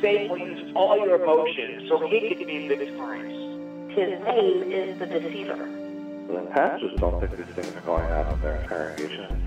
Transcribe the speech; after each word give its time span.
Satan 0.00 0.28
will 0.28 0.38
use 0.38 0.72
all 0.74 0.98
your 0.98 1.22
emotions 1.22 1.88
so 1.88 2.06
he 2.06 2.34
can 2.34 2.46
be 2.46 2.68
victorious. 2.68 3.32
His 3.96 4.20
name 4.24 4.72
is 4.72 4.98
the 4.98 5.06
deceiver. 5.06 5.56
The 6.28 6.40
pastors 6.52 6.98
don't 6.98 7.20
think 7.20 7.36
these 7.36 7.54
things 7.54 7.76
are 7.76 7.80
going 7.80 8.04
on 8.04 8.34
in 8.34 8.40
their 8.40 8.66
congregation. 8.68 9.42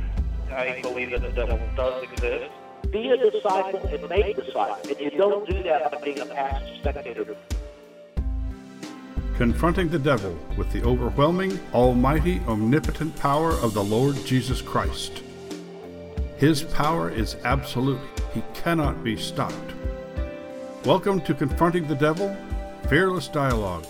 I 0.52 0.80
believe 0.82 1.12
that 1.12 1.22
the 1.22 1.30
devil 1.30 1.60
does 1.76 2.04
exist. 2.04 2.52
Be 2.90 3.10
a 3.10 3.32
disciple 3.32 3.86
and 3.88 4.10
make 4.10 4.36
disciples. 4.36 4.88
And 4.88 5.00
you 5.00 5.12
don't 5.12 5.48
do 5.48 5.62
that 5.64 5.92
by 5.92 6.02
being 6.02 6.20
a 6.20 6.26
passive 6.26 6.78
spectator. 6.80 7.36
Confronting 9.36 9.90
the 9.90 10.00
devil 10.00 10.38
with 10.58 10.72
the 10.72 10.82
overwhelming, 10.84 11.60
almighty, 11.74 12.42
omnipotent 12.48 13.16
power 13.18 13.52
of 13.52 13.74
the 13.74 13.84
Lord 13.84 14.16
Jesus 14.26 14.62
Christ. 14.62 15.22
His 16.38 16.64
power 16.64 17.10
is 17.10 17.36
absolute. 17.44 18.00
He 18.34 18.42
cannot 18.54 19.04
be 19.04 19.16
stopped. 19.16 19.74
Welcome 20.86 21.20
to 21.22 21.34
Confronting 21.34 21.90
the 21.90 21.96
Devil, 21.96 22.34
Fearless 22.88 23.28
Dialogue. 23.28 23.86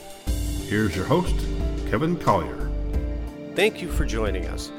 Here's 0.65 0.95
your 0.95 1.05
host, 1.05 1.35
Kevin 1.87 2.17
Collier. 2.17 2.71
Thank 3.53 3.79
you 3.79 3.91
for 3.91 4.05
joining 4.05 4.47
us. 4.47 4.71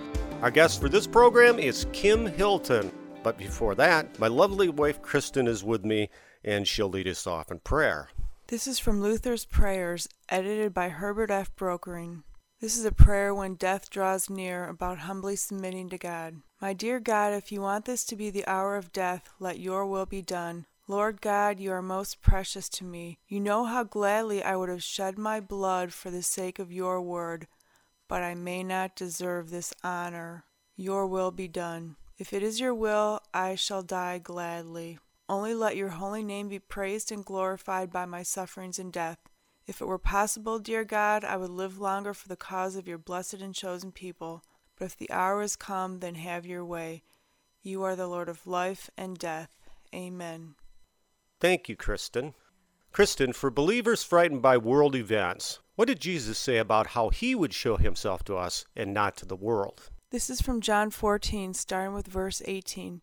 Our 0.42 0.50
guest 0.50 0.80
for 0.80 0.88
this 0.88 1.06
program 1.06 1.60
is 1.60 1.86
Kim 1.92 2.26
Hilton. 2.26 2.90
But 3.22 3.38
before 3.38 3.76
that, 3.76 4.18
my 4.18 4.26
lovely 4.26 4.68
wife 4.68 5.00
Kristen 5.00 5.46
is 5.46 5.62
with 5.62 5.84
me, 5.84 6.10
and 6.42 6.66
she'll 6.66 6.88
lead 6.88 7.06
us 7.06 7.28
off 7.28 7.52
in 7.52 7.60
prayer. 7.60 8.08
This 8.48 8.66
is 8.66 8.80
from 8.80 9.00
Luther's 9.00 9.44
Prayers, 9.44 10.08
edited 10.28 10.74
by 10.74 10.88
Herbert 10.88 11.30
F. 11.30 11.54
Brokering. 11.54 12.24
This 12.60 12.76
is 12.76 12.84
a 12.84 12.90
prayer 12.90 13.32
when 13.32 13.54
death 13.54 13.88
draws 13.88 14.28
near 14.28 14.66
about 14.66 14.98
humbly 14.98 15.36
submitting 15.36 15.88
to 15.90 15.96
God. 15.96 16.42
My 16.60 16.72
dear 16.72 16.98
God, 16.98 17.34
if 17.34 17.52
you 17.52 17.60
want 17.60 17.84
this 17.84 18.04
to 18.06 18.16
be 18.16 18.30
the 18.30 18.46
hour 18.48 18.76
of 18.76 18.92
death, 18.92 19.30
let 19.38 19.60
your 19.60 19.86
will 19.86 20.06
be 20.06 20.22
done. 20.22 20.66
Lord 20.90 21.20
God, 21.20 21.60
you 21.60 21.70
are 21.70 21.82
most 21.82 22.20
precious 22.20 22.68
to 22.70 22.84
me. 22.84 23.20
You 23.28 23.38
know 23.38 23.64
how 23.64 23.84
gladly 23.84 24.42
I 24.42 24.56
would 24.56 24.68
have 24.68 24.82
shed 24.82 25.16
my 25.16 25.38
blood 25.38 25.92
for 25.92 26.10
the 26.10 26.20
sake 26.20 26.58
of 26.58 26.72
your 26.72 27.00
word, 27.00 27.46
but 28.08 28.24
I 28.24 28.34
may 28.34 28.64
not 28.64 28.96
deserve 28.96 29.50
this 29.50 29.72
honor. 29.84 30.46
Your 30.74 31.06
will 31.06 31.30
be 31.30 31.46
done. 31.46 31.94
If 32.18 32.32
it 32.32 32.42
is 32.42 32.58
your 32.58 32.74
will, 32.74 33.20
I 33.32 33.54
shall 33.54 33.84
die 33.84 34.18
gladly. 34.18 34.98
Only 35.28 35.54
let 35.54 35.76
your 35.76 35.90
holy 35.90 36.24
name 36.24 36.48
be 36.48 36.58
praised 36.58 37.12
and 37.12 37.24
glorified 37.24 37.92
by 37.92 38.04
my 38.04 38.24
sufferings 38.24 38.80
and 38.80 38.92
death. 38.92 39.18
If 39.68 39.80
it 39.80 39.86
were 39.86 39.96
possible, 39.96 40.58
dear 40.58 40.84
God, 40.84 41.22
I 41.22 41.36
would 41.36 41.50
live 41.50 41.78
longer 41.78 42.14
for 42.14 42.26
the 42.26 42.34
cause 42.34 42.74
of 42.74 42.88
your 42.88 42.98
blessed 42.98 43.34
and 43.34 43.54
chosen 43.54 43.92
people. 43.92 44.42
But 44.76 44.86
if 44.86 44.96
the 44.96 45.12
hour 45.12 45.40
is 45.40 45.54
come, 45.54 46.00
then 46.00 46.16
have 46.16 46.46
your 46.46 46.64
way. 46.64 47.04
You 47.62 47.84
are 47.84 47.94
the 47.94 48.08
Lord 48.08 48.28
of 48.28 48.44
life 48.44 48.90
and 48.98 49.16
death. 49.16 49.50
Amen. 49.94 50.56
Thank 51.40 51.70
you, 51.70 51.76
Kristen. 51.76 52.34
Kristen, 52.92 53.32
for 53.32 53.50
believers 53.50 54.04
frightened 54.04 54.42
by 54.42 54.58
world 54.58 54.94
events, 54.94 55.60
what 55.74 55.88
did 55.88 55.98
Jesus 55.98 56.36
say 56.36 56.58
about 56.58 56.88
how 56.88 57.08
he 57.08 57.34
would 57.34 57.54
show 57.54 57.78
himself 57.78 58.22
to 58.24 58.36
us 58.36 58.66
and 58.76 58.92
not 58.92 59.16
to 59.16 59.24
the 59.24 59.36
world? 59.36 59.88
This 60.10 60.28
is 60.28 60.42
from 60.42 60.60
John 60.60 60.90
14, 60.90 61.54
starting 61.54 61.94
with 61.94 62.06
verse 62.06 62.42
18. 62.44 63.00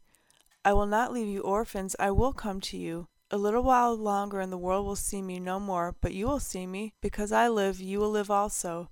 I 0.64 0.74
will 0.74 0.86
not 0.86 1.12
leave 1.12 1.28
you 1.28 1.42
orphans, 1.42 1.96
I 1.98 2.12
will 2.12 2.32
come 2.32 2.62
to 2.62 2.78
you. 2.78 3.08
A 3.32 3.38
little 3.38 3.64
while 3.64 3.96
longer, 3.96 4.40
and 4.40 4.52
the 4.52 4.58
world 4.58 4.86
will 4.86 4.96
see 4.96 5.24
me 5.24 5.40
no 5.40 5.60
more, 5.60 5.96
but 6.00 6.14
you 6.14 6.28
will 6.28 6.40
see 6.40 6.68
me. 6.68 6.94
Because 7.02 7.32
I 7.32 7.48
live, 7.48 7.82
you 7.82 8.00
will 8.00 8.12
live 8.12 8.30
also. 8.30 8.92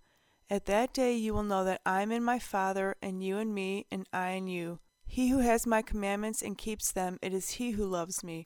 At 0.49 0.65
that 0.65 0.91
day 0.91 1.15
you 1.15 1.35
will 1.35 1.43
know 1.43 1.63
that 1.65 1.81
I 1.85 2.01
am 2.01 2.11
in 2.11 2.23
my 2.23 2.39
Father, 2.39 2.95
and 2.99 3.23
you 3.23 3.37
in 3.37 3.53
me, 3.53 3.85
and 3.91 4.07
I 4.11 4.31
in 4.31 4.47
you. 4.47 4.79
He 5.05 5.27
who 5.29 5.39
has 5.39 5.67
my 5.67 5.83
commandments 5.83 6.41
and 6.41 6.57
keeps 6.57 6.91
them, 6.91 7.19
it 7.21 7.31
is 7.31 7.51
he 7.51 7.71
who 7.71 7.85
loves 7.85 8.23
me. 8.23 8.45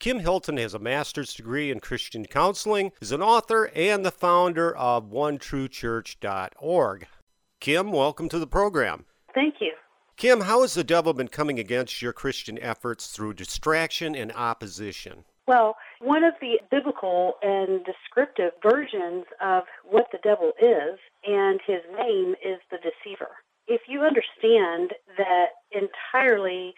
Kim 0.00 0.20
Hilton 0.20 0.58
has 0.58 0.74
a 0.74 0.78
master's 0.78 1.34
degree 1.34 1.72
in 1.72 1.80
Christian 1.80 2.24
counseling, 2.24 2.92
is 3.00 3.10
an 3.10 3.20
author, 3.20 3.68
and 3.74 4.06
the 4.06 4.12
founder 4.12 4.76
of 4.76 5.10
OneTrueChurch.org. 5.10 7.08
Kim, 7.58 7.90
welcome 7.90 8.28
to 8.28 8.38
the 8.38 8.46
program. 8.46 9.06
Thank 9.34 9.56
you. 9.60 9.72
Kim, 10.16 10.42
how 10.42 10.60
has 10.60 10.74
the 10.74 10.84
devil 10.84 11.14
been 11.14 11.26
coming 11.26 11.58
against 11.58 12.00
your 12.00 12.12
Christian 12.12 12.60
efforts 12.60 13.08
through 13.08 13.34
distraction 13.34 14.14
and 14.14 14.30
opposition? 14.36 15.24
Well, 15.48 15.74
one 16.00 16.22
of 16.22 16.34
the 16.40 16.60
biblical 16.70 17.34
and 17.42 17.84
descriptive 17.84 18.52
versions 18.62 19.24
of 19.40 19.64
what 19.84 20.06
the 20.12 20.18
devil 20.22 20.52
is, 20.62 21.00
and 21.26 21.58
his 21.66 21.82
name 21.98 22.36
is 22.44 22.60
the 22.70 22.78
deceiver. 22.78 23.30
If 23.66 23.80
you 23.88 24.02
understand 24.02 24.92
that 25.16 25.46
entirely 25.72 26.76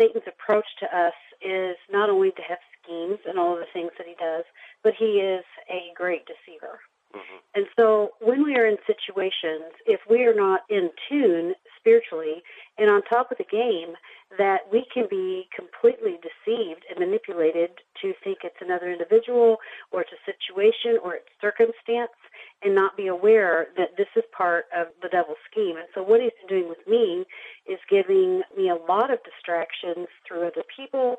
Satan's 0.00 0.24
approach 0.26 0.66
to 0.80 0.86
us 0.86 1.14
is 1.40 1.76
not 1.90 2.10
only 2.10 2.30
to 2.32 2.42
have 2.48 2.58
schemes 2.82 3.18
and 3.26 3.38
all 3.38 3.54
of 3.54 3.60
the 3.60 3.72
things 3.72 3.92
that 3.98 4.06
he 4.06 4.14
does, 4.18 4.44
but 4.82 4.94
he 4.98 5.20
is 5.20 5.44
a 5.70 5.92
great 5.94 6.24
deceiver. 6.26 6.80
Mm-hmm. 7.14 7.38
And 7.54 7.66
so 7.78 8.10
when 8.20 8.42
we 8.42 8.56
are 8.56 8.66
in 8.66 8.78
situations, 8.86 9.72
if 9.86 10.00
we 10.08 10.24
are 10.24 10.34
not 10.34 10.62
in 10.70 10.90
tune 11.08 11.54
spiritually 11.78 12.42
and 12.78 12.90
on 12.90 13.02
top 13.02 13.30
of 13.30 13.38
the 13.38 13.41
game, 13.52 13.94
that 14.38 14.60
we 14.72 14.86
can 14.92 15.04
be 15.10 15.46
completely 15.54 16.16
deceived 16.24 16.84
and 16.88 16.98
manipulated 16.98 17.70
to 18.00 18.14
think 18.24 18.38
it's 18.42 18.56
another 18.60 18.90
individual 18.90 19.58
or 19.90 20.00
it's 20.00 20.10
a 20.12 20.24
situation 20.24 20.98
or 21.04 21.14
it's 21.16 21.28
circumstance 21.40 22.16
and 22.62 22.74
not 22.74 22.96
be 22.96 23.08
aware 23.08 23.66
that 23.76 23.96
this 23.98 24.08
is 24.16 24.24
part 24.36 24.64
of 24.74 24.86
the 25.02 25.08
devil's 25.08 25.42
scheme. 25.50 25.76
And 25.76 25.86
so 25.94 26.02
what 26.02 26.20
he's 26.20 26.32
doing 26.48 26.68
with 26.68 26.80
me 26.88 27.26
is 27.68 27.78
giving 27.90 28.42
me 28.56 28.70
a 28.70 28.80
lot 28.90 29.12
of 29.12 29.18
distractions 29.22 30.08
through 30.26 30.46
other 30.46 30.64
people. 30.74 31.16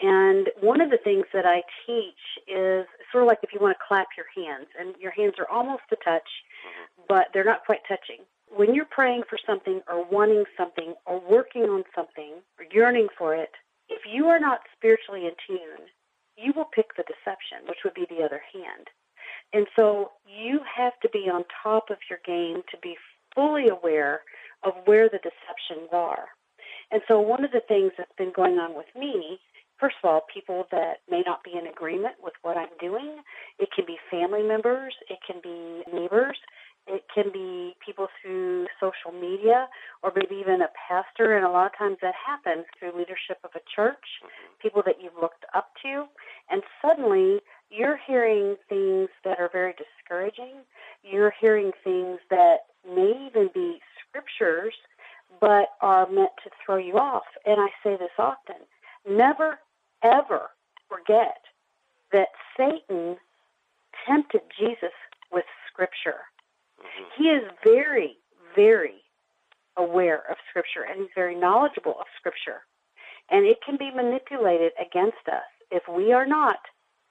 And 0.00 0.48
one 0.60 0.80
of 0.80 0.90
the 0.90 0.98
things 1.02 1.26
that 1.32 1.46
I 1.46 1.62
teach 1.86 2.22
is 2.46 2.86
sort 3.10 3.24
of 3.24 3.28
like 3.28 3.38
if 3.42 3.50
you 3.52 3.60
want 3.60 3.76
to 3.76 3.84
clap 3.86 4.08
your 4.16 4.26
hands, 4.34 4.66
and 4.78 4.94
your 4.98 5.12
hands 5.12 5.34
are 5.38 5.48
almost 5.50 5.82
to 5.90 5.96
touch, 5.96 6.26
mm-hmm. 6.64 7.02
but 7.08 7.28
they're 7.34 7.44
not 7.44 7.64
quite 7.66 7.80
touching. 7.86 8.24
When 8.62 8.76
you're 8.76 8.84
praying 8.84 9.24
for 9.28 9.38
something 9.44 9.80
or 9.90 10.08
wanting 10.08 10.44
something 10.56 10.94
or 11.04 11.20
working 11.28 11.62
on 11.62 11.82
something 11.96 12.34
or 12.60 12.64
yearning 12.72 13.08
for 13.18 13.34
it, 13.34 13.50
if 13.88 14.02
you 14.08 14.26
are 14.26 14.38
not 14.38 14.60
spiritually 14.76 15.26
in 15.26 15.32
tune, 15.44 15.88
you 16.36 16.52
will 16.54 16.66
pick 16.72 16.94
the 16.96 17.02
deception, 17.02 17.66
which 17.66 17.78
would 17.82 17.94
be 17.94 18.06
the 18.08 18.24
other 18.24 18.40
hand. 18.54 18.86
And 19.52 19.66
so 19.74 20.12
you 20.28 20.60
have 20.76 20.92
to 21.02 21.08
be 21.08 21.28
on 21.28 21.42
top 21.60 21.90
of 21.90 21.96
your 22.08 22.20
game 22.24 22.62
to 22.70 22.76
be 22.80 22.94
fully 23.34 23.66
aware 23.66 24.20
of 24.62 24.74
where 24.84 25.08
the 25.08 25.18
deceptions 25.18 25.90
are. 25.92 26.26
And 26.92 27.02
so 27.08 27.18
one 27.18 27.44
of 27.44 27.50
the 27.50 27.66
things 27.66 27.90
that's 27.98 28.14
been 28.16 28.32
going 28.32 28.58
on 28.58 28.76
with 28.76 28.86
me, 28.96 29.40
first 29.80 29.96
of 30.04 30.08
all, 30.08 30.20
people 30.32 30.68
that 30.70 30.98
may 31.10 31.24
not 31.26 31.42
be 31.42 31.58
in 31.58 31.66
agreement 31.66 32.14
with 32.22 32.34
what 32.42 32.56
I'm 32.56 32.78
doing. 32.78 33.22
It 33.58 33.70
can 33.74 33.86
be 33.86 33.98
family 34.08 34.44
members, 34.44 34.94
it 35.10 35.18
can 35.26 35.40
be 35.42 35.82
neighbors, 35.92 36.38
it 36.86 37.04
can 37.14 37.30
be 37.32 37.74
people 37.84 38.08
through 38.20 38.66
social 38.80 39.12
media 39.12 39.68
or 40.02 40.12
maybe 40.14 40.36
even 40.40 40.62
a 40.62 40.68
pastor. 40.88 41.36
And 41.36 41.46
a 41.46 41.50
lot 41.50 41.66
of 41.66 41.78
times 41.78 41.98
that 42.02 42.14
happens 42.14 42.64
through 42.78 42.96
leadership 42.96 43.38
of 43.44 43.50
a 43.54 43.60
church, 43.74 44.04
mm-hmm. 44.22 44.52
people 44.60 44.82
that 44.86 44.96
you've 45.00 45.20
looked 45.20 45.44
up 45.54 45.70
to. 45.82 46.06
And 46.50 46.62
suddenly 46.80 47.40
you're 47.70 47.98
hearing 48.06 48.56
things 48.68 49.08
that 49.24 49.38
are 49.38 49.48
very 49.52 49.74
discouraging. 49.74 50.62
You're 51.02 51.32
hearing 51.40 51.72
things 51.84 52.18
that 52.30 52.66
may 52.86 53.28
even 53.30 53.48
be 53.54 53.78
scriptures, 54.08 54.74
but 55.40 55.70
are 55.80 56.08
meant 56.10 56.32
to 56.44 56.50
throw 56.64 56.76
you 56.76 56.98
off. 56.98 57.24
And 57.46 57.60
I 57.60 57.68
say 57.82 57.96
this 57.96 58.10
often 58.18 58.56
never, 59.08 59.58
ever 60.02 60.50
forget 60.88 61.38
that 62.12 62.28
Satan 62.56 63.16
tempted 64.06 64.42
Jesus 64.58 64.92
with 65.32 65.44
scripture. 65.70 66.20
He 67.16 67.24
is 67.24 67.42
very, 67.64 68.16
very 68.54 69.02
aware 69.76 70.22
of 70.30 70.36
scripture 70.50 70.82
and 70.88 71.00
he's 71.00 71.14
very 71.14 71.34
knowledgeable 71.34 71.96
of 71.98 72.06
scripture. 72.18 72.62
And 73.30 73.46
it 73.46 73.58
can 73.64 73.76
be 73.76 73.90
manipulated 73.90 74.72
against 74.80 75.26
us 75.28 75.48
if 75.70 75.82
we 75.88 76.12
are 76.12 76.26
not 76.26 76.58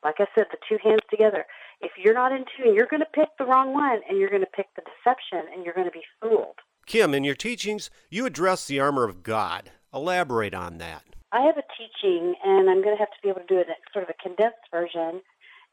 like 0.03 0.15
I 0.19 0.25
said, 0.35 0.47
the 0.51 0.57
two 0.67 0.77
hands 0.83 1.01
together. 1.09 1.45
If 1.79 1.91
you're 1.97 2.13
not 2.13 2.31
in 2.31 2.45
tune, 2.57 2.73
you're 2.73 2.87
going 2.87 3.01
to 3.01 3.09
pick 3.13 3.29
the 3.37 3.45
wrong 3.45 3.73
one 3.73 4.01
and 4.07 4.17
you're 4.17 4.29
going 4.29 4.41
to 4.41 4.47
pick 4.47 4.67
the 4.75 4.81
deception 4.81 5.51
and 5.53 5.63
you're 5.63 5.73
going 5.73 5.87
to 5.87 5.91
be 5.91 6.03
fooled. 6.19 6.57
Kim, 6.85 7.13
in 7.13 7.23
your 7.23 7.35
teachings, 7.35 7.89
you 8.09 8.25
address 8.25 8.65
the 8.65 8.79
armor 8.79 9.03
of 9.03 9.23
God. 9.23 9.71
Elaborate 9.93 10.53
on 10.53 10.77
that. 10.79 11.03
I 11.31 11.41
have 11.41 11.57
a 11.57 11.63
teaching, 11.77 12.35
and 12.43 12.69
I'm 12.69 12.83
going 12.83 12.95
to 12.95 12.99
have 12.99 13.11
to 13.11 13.21
be 13.23 13.29
able 13.29 13.39
to 13.41 13.47
do 13.47 13.57
it 13.57 13.67
in 13.67 13.75
sort 13.93 14.03
of 14.03 14.09
a 14.09 14.21
condensed 14.21 14.67
version 14.69 15.21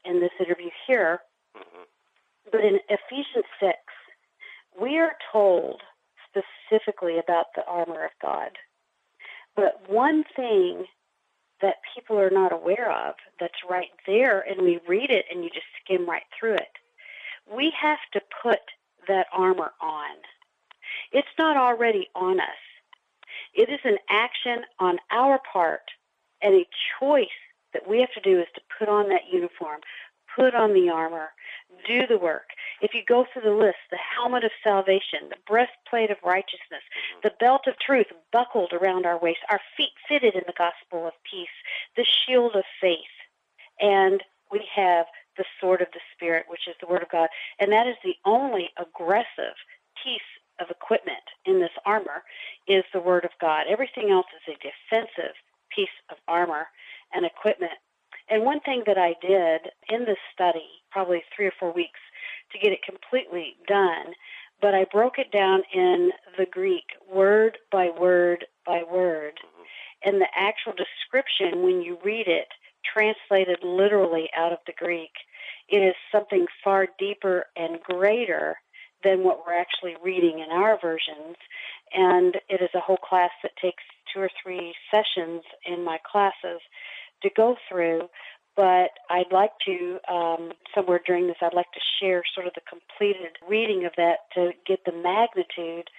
in 0.05 0.21
this 0.21 0.31
interview 0.39 0.69
here. 0.87 1.19
But 2.51 2.61
in 2.61 2.79
Ephesians 2.89 3.45
6, 3.59 3.73
we 4.79 4.97
are 4.97 5.13
told 5.31 5.81
specifically 6.27 7.17
about 7.19 7.47
the 7.55 7.65
armor 7.65 8.05
of 8.05 8.11
God. 8.21 8.51
But 9.55 9.89
one 9.89 10.23
thing 10.35 10.85
that 11.61 11.75
people 11.93 12.17
are 12.17 12.29
not 12.29 12.53
aware 12.53 12.91
of 12.91 13.15
that's 13.39 13.53
right 13.69 13.89
there, 14.07 14.39
and 14.39 14.61
we 14.61 14.79
read 14.87 15.09
it 15.09 15.25
and 15.29 15.43
you 15.43 15.49
just 15.49 15.65
skim 15.83 16.09
right 16.09 16.23
through 16.37 16.55
it. 16.55 16.73
We 17.53 17.73
have 17.81 17.99
to 18.13 18.21
put 18.41 18.59
that 19.07 19.27
armor 19.33 19.71
on. 19.81 20.15
It's 21.11 21.27
not 21.37 21.57
already 21.57 22.07
on 22.15 22.39
us. 22.39 22.47
It 23.53 23.69
is 23.69 23.79
an 23.83 23.97
action 24.09 24.63
on 24.79 24.99
our 25.11 25.39
part 25.51 25.81
and 26.41 26.55
a 26.55 26.67
choice 26.99 27.27
that 27.73 27.87
we 27.87 27.99
have 27.99 28.13
to 28.13 28.21
do 28.21 28.39
is 28.39 28.47
to 28.55 28.61
put 28.77 28.89
on 28.89 29.09
that 29.09 29.31
uniform, 29.31 29.81
put 30.39 30.55
on 30.55 30.73
the 30.73 30.89
armor, 30.89 31.29
do 31.85 32.07
the 32.07 32.17
work. 32.17 32.49
If 32.81 32.93
you 32.93 33.01
go 33.07 33.25
through 33.25 33.43
the 33.43 33.57
list, 33.57 33.77
the 33.91 33.97
helmet 33.97 34.43
of 34.43 34.51
salvation, 34.63 35.27
the 35.29 35.43
breastplate 35.45 36.11
of 36.11 36.17
righteousness, 36.23 36.83
mm-hmm. 36.87 37.19
the 37.23 37.33
belt 37.39 37.67
of 37.67 37.75
truth 37.79 38.07
buckled 38.31 38.71
around 38.73 39.05
our 39.05 39.19
waist, 39.19 39.39
our 39.51 39.59
feet 39.75 39.93
fitted 40.07 40.35
in 40.35 40.43
the 40.47 40.57
gospel 40.57 41.07
of 41.07 41.13
peace, 41.29 41.47
the 41.97 42.05
shield 42.05 42.55
of 42.55 42.63
faith, 42.79 43.15
and 43.79 44.23
we 44.51 44.61
have 44.73 45.05
the 45.37 45.45
sword 45.59 45.81
of 45.81 45.87
the 45.93 46.01
Spirit, 46.15 46.45
which 46.47 46.67
is 46.67 46.75
the 46.81 46.87
Word 46.87 47.03
of 47.03 47.09
God. 47.09 47.29
And 47.59 47.71
that 47.71 47.87
is 47.87 47.95
the 48.03 48.15
only 48.25 48.69
aggressive 48.77 49.55
piece 50.03 50.21
of 50.59 50.69
equipment 50.69 51.23
in 51.45 51.59
this 51.59 51.71
armor 51.85 52.23
is 52.67 52.83
the 52.93 52.99
Word 52.99 53.25
of 53.25 53.31
God. 53.39 53.65
Everything 53.69 54.09
else 54.09 54.27
is 54.35 54.55
a 54.55 54.59
defensive 54.59 55.35
piece 55.73 55.95
of 56.09 56.17
armor 56.27 56.67
and 57.13 57.25
equipment. 57.25 57.71
And 58.29 58.43
one 58.43 58.59
thing 58.59 58.83
that 58.85 58.97
I 58.97 59.15
did 59.21 59.71
in 59.89 60.05
this 60.05 60.17
study, 60.33 60.67
probably 60.91 61.23
three 61.35 61.47
or 61.47 61.53
four 61.59 61.73
weeks, 61.73 61.99
to 62.51 62.59
get 62.59 62.71
it 62.71 62.79
completely 62.83 63.55
done, 63.67 64.13
but 64.61 64.73
I 64.73 64.85
broke 64.91 65.17
it 65.17 65.31
down 65.31 65.61
in 65.73 66.11
the 66.37 66.45
Greek, 66.45 66.85
word 67.11 67.57
by 67.71 67.89
word 67.89 68.45
by 68.65 68.83
word. 68.89 69.33
Mm-hmm. 69.37 70.09
And 70.09 70.21
the 70.21 70.27
actual 70.35 70.73
description, 70.73 71.63
when 71.63 71.81
you 71.81 71.97
read 72.03 72.27
it, 72.27 72.47
translated 72.93 73.59
literally 73.63 74.29
out 74.35 74.51
of 74.51 74.59
the 74.65 74.73
Greek, 74.77 75.11
it 75.67 75.77
is 75.77 75.95
something 76.11 76.45
far 76.63 76.87
deeper 76.97 77.45
and 77.55 77.81
greater 77.81 78.55
than 79.03 79.23
what 79.23 79.45
we're 79.45 79.57
actually 79.57 79.95
reading 80.03 80.39
in 80.39 80.51
our 80.51 80.79
versions. 80.81 81.37
And 81.93 82.35
it 82.49 82.61
is 82.61 82.69
a 82.75 82.79
whole 82.79 82.97
class 82.97 83.31
that 83.43 83.51
takes 83.61 83.83
two 84.13 84.21
or 84.21 84.29
three 84.43 84.73
sessions 84.91 85.43
in 85.65 85.83
my 85.83 85.99
classes 86.09 86.61
to 87.23 87.29
go 87.35 87.55
through. 87.69 87.98
I'd 89.29 89.33
like 89.33 89.51
to, 89.65 89.99
um, 90.11 90.51
somewhere 90.73 91.01
during 91.05 91.27
this, 91.27 91.37
I'd 91.41 91.53
like 91.53 91.71
to 91.73 91.79
share 92.01 92.23
sort 92.33 92.47
of 92.47 92.53
the 92.53 92.61
completed 92.67 93.37
reading 93.47 93.85
of 93.85 93.91
that 93.97 94.19
to 94.33 94.51
get 94.65 94.85
the 94.85 94.91
magnitude 94.91 95.89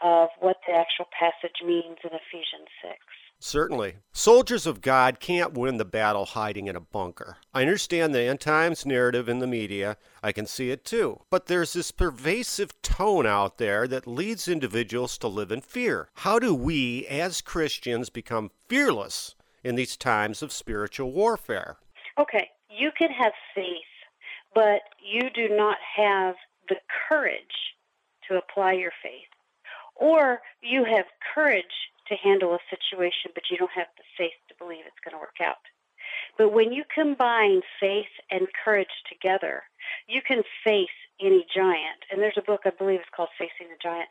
of 0.00 0.28
what 0.40 0.56
the 0.66 0.74
actual 0.74 1.06
passage 1.18 1.60
means 1.64 1.98
in 2.02 2.10
Ephesians 2.10 2.68
6. 2.82 2.96
Certainly. 3.40 3.96
Soldiers 4.12 4.66
of 4.66 4.80
God 4.80 5.20
can't 5.20 5.52
win 5.52 5.76
the 5.76 5.84
battle 5.84 6.24
hiding 6.24 6.66
in 6.66 6.74
a 6.74 6.80
bunker. 6.80 7.36
I 7.54 7.60
understand 7.62 8.14
the 8.14 8.22
end 8.22 8.40
times 8.40 8.84
narrative 8.84 9.28
in 9.28 9.38
the 9.38 9.46
media. 9.46 9.96
I 10.22 10.32
can 10.32 10.46
see 10.46 10.70
it 10.70 10.84
too. 10.84 11.20
But 11.30 11.46
there's 11.46 11.72
this 11.72 11.92
pervasive 11.92 12.80
tone 12.82 13.26
out 13.26 13.58
there 13.58 13.86
that 13.86 14.06
leads 14.08 14.48
individuals 14.48 15.18
to 15.18 15.28
live 15.28 15.52
in 15.52 15.60
fear. 15.60 16.08
How 16.14 16.38
do 16.38 16.54
we, 16.54 17.06
as 17.06 17.40
Christians, 17.40 18.10
become 18.10 18.50
fearless 18.68 19.36
in 19.62 19.76
these 19.76 19.96
times 19.96 20.42
of 20.42 20.52
spiritual 20.52 21.12
warfare? 21.12 21.76
Okay, 22.18 22.50
you 22.68 22.90
can 22.96 23.10
have 23.10 23.32
faith, 23.54 23.92
but 24.54 24.82
you 25.02 25.30
do 25.34 25.54
not 25.54 25.78
have 25.96 26.34
the 26.68 26.76
courage 27.08 27.74
to 28.28 28.36
apply 28.36 28.72
your 28.72 28.92
faith. 29.02 29.28
Or 29.96 30.40
you 30.62 30.84
have 30.84 31.06
courage 31.34 31.64
to 32.08 32.14
handle 32.14 32.54
a 32.54 32.58
situation, 32.70 33.32
but 33.34 33.44
you 33.50 33.56
don't 33.56 33.70
have 33.74 33.88
the 33.96 34.04
faith 34.16 34.38
to 34.48 34.54
believe 34.58 34.84
it's 34.86 35.02
going 35.04 35.14
to 35.14 35.20
work 35.20 35.40
out. 35.42 35.56
But 36.36 36.52
when 36.52 36.72
you 36.72 36.84
combine 36.92 37.62
faith 37.80 38.12
and 38.30 38.46
courage 38.64 39.02
together, 39.08 39.62
you 40.06 40.22
can 40.22 40.42
face 40.64 40.88
any 41.20 41.46
giant. 41.54 42.06
And 42.10 42.20
there's 42.22 42.38
a 42.38 42.42
book, 42.42 42.62
I 42.64 42.70
believe 42.70 43.00
it's 43.00 43.14
called 43.14 43.30
Facing 43.38 43.68
the 43.68 43.82
Giant. 43.82 44.08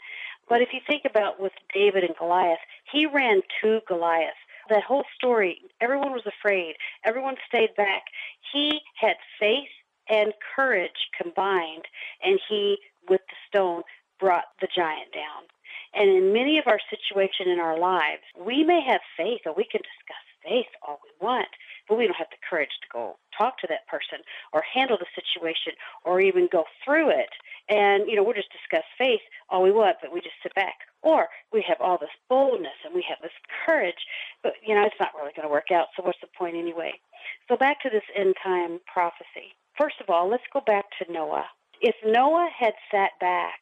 But 0.49 0.61
if 0.61 0.69
you 0.73 0.79
think 0.87 1.03
about 1.05 1.39
with 1.39 1.53
David 1.73 2.03
and 2.03 2.15
Goliath, 2.17 2.59
he 2.91 3.05
ran 3.05 3.41
to 3.61 3.79
Goliath. 3.87 4.39
That 4.69 4.83
whole 4.83 5.05
story, 5.15 5.61
everyone 5.79 6.11
was 6.11 6.25
afraid. 6.25 6.75
Everyone 7.05 7.35
stayed 7.47 7.75
back. 7.75 8.03
He 8.51 8.81
had 8.99 9.15
faith 9.39 9.69
and 10.09 10.33
courage 10.55 11.09
combined, 11.21 11.85
and 12.23 12.39
he, 12.49 12.77
with 13.09 13.21
the 13.29 13.35
stone, 13.47 13.83
brought 14.19 14.45
the 14.61 14.67
giant 14.73 15.13
down. 15.13 15.43
And 15.93 16.09
in 16.09 16.33
many 16.33 16.57
of 16.57 16.67
our 16.67 16.79
situations 16.89 17.47
in 17.47 17.59
our 17.59 17.79
lives, 17.79 18.23
we 18.39 18.63
may 18.63 18.81
have 18.81 19.01
faith 19.15 19.41
or 19.45 19.53
we 19.53 19.63
can 19.63 19.81
discuss 19.81 20.23
faith 20.43 20.67
all 20.85 20.99
we 21.03 21.25
want, 21.25 21.47
but 21.87 21.97
we 21.97 22.05
don't 22.05 22.15
have 22.15 22.29
the 22.31 22.45
courage 22.47 22.71
to 22.81 22.87
go 22.91 23.17
talk 23.37 23.57
to 23.59 23.67
that 23.67 23.87
person 23.87 24.19
or 24.53 24.61
handle 24.61 24.97
the 24.97 25.07
situation 25.15 25.73
or 26.05 26.21
even 26.21 26.47
go 26.51 26.65
through 26.83 27.09
it. 27.09 27.29
And, 27.69 28.07
you 28.07 28.15
know, 28.15 28.23
we'll 28.23 28.33
just 28.33 28.51
discuss 28.51 28.85
faith 28.97 29.21
all 29.49 29.63
we 29.63 29.71
want, 29.71 29.97
but 30.01 30.13
we 30.13 30.21
just 30.21 30.39
sit 30.41 30.55
back. 30.55 30.87
Or 31.03 31.27
we 31.51 31.63
have 31.67 31.77
all 31.79 31.97
this 31.97 32.15
boldness 32.29 32.79
and 32.85 32.93
we 32.93 33.05
have 33.07 33.19
this 33.21 33.35
courage, 33.65 34.07
but, 34.43 34.53
you 34.65 34.75
know, 34.75 34.83
it's 34.83 34.99
not 34.99 35.15
really 35.15 35.33
going 35.35 35.47
to 35.47 35.51
work 35.51 35.71
out, 35.71 35.87
so 35.95 36.03
what's 36.03 36.19
the 36.21 36.27
point 36.37 36.55
anyway? 36.55 36.93
So 37.47 37.57
back 37.57 37.81
to 37.81 37.89
this 37.89 38.06
end 38.17 38.35
time 38.43 38.79
prophecy. 38.91 39.55
First 39.77 39.95
of 40.01 40.09
all, 40.09 40.29
let's 40.29 40.43
go 40.51 40.61
back 40.65 40.85
to 40.99 41.11
Noah. 41.11 41.45
If 41.81 41.95
Noah 42.03 42.49
had 42.57 42.73
sat 42.91 43.11
back 43.19 43.59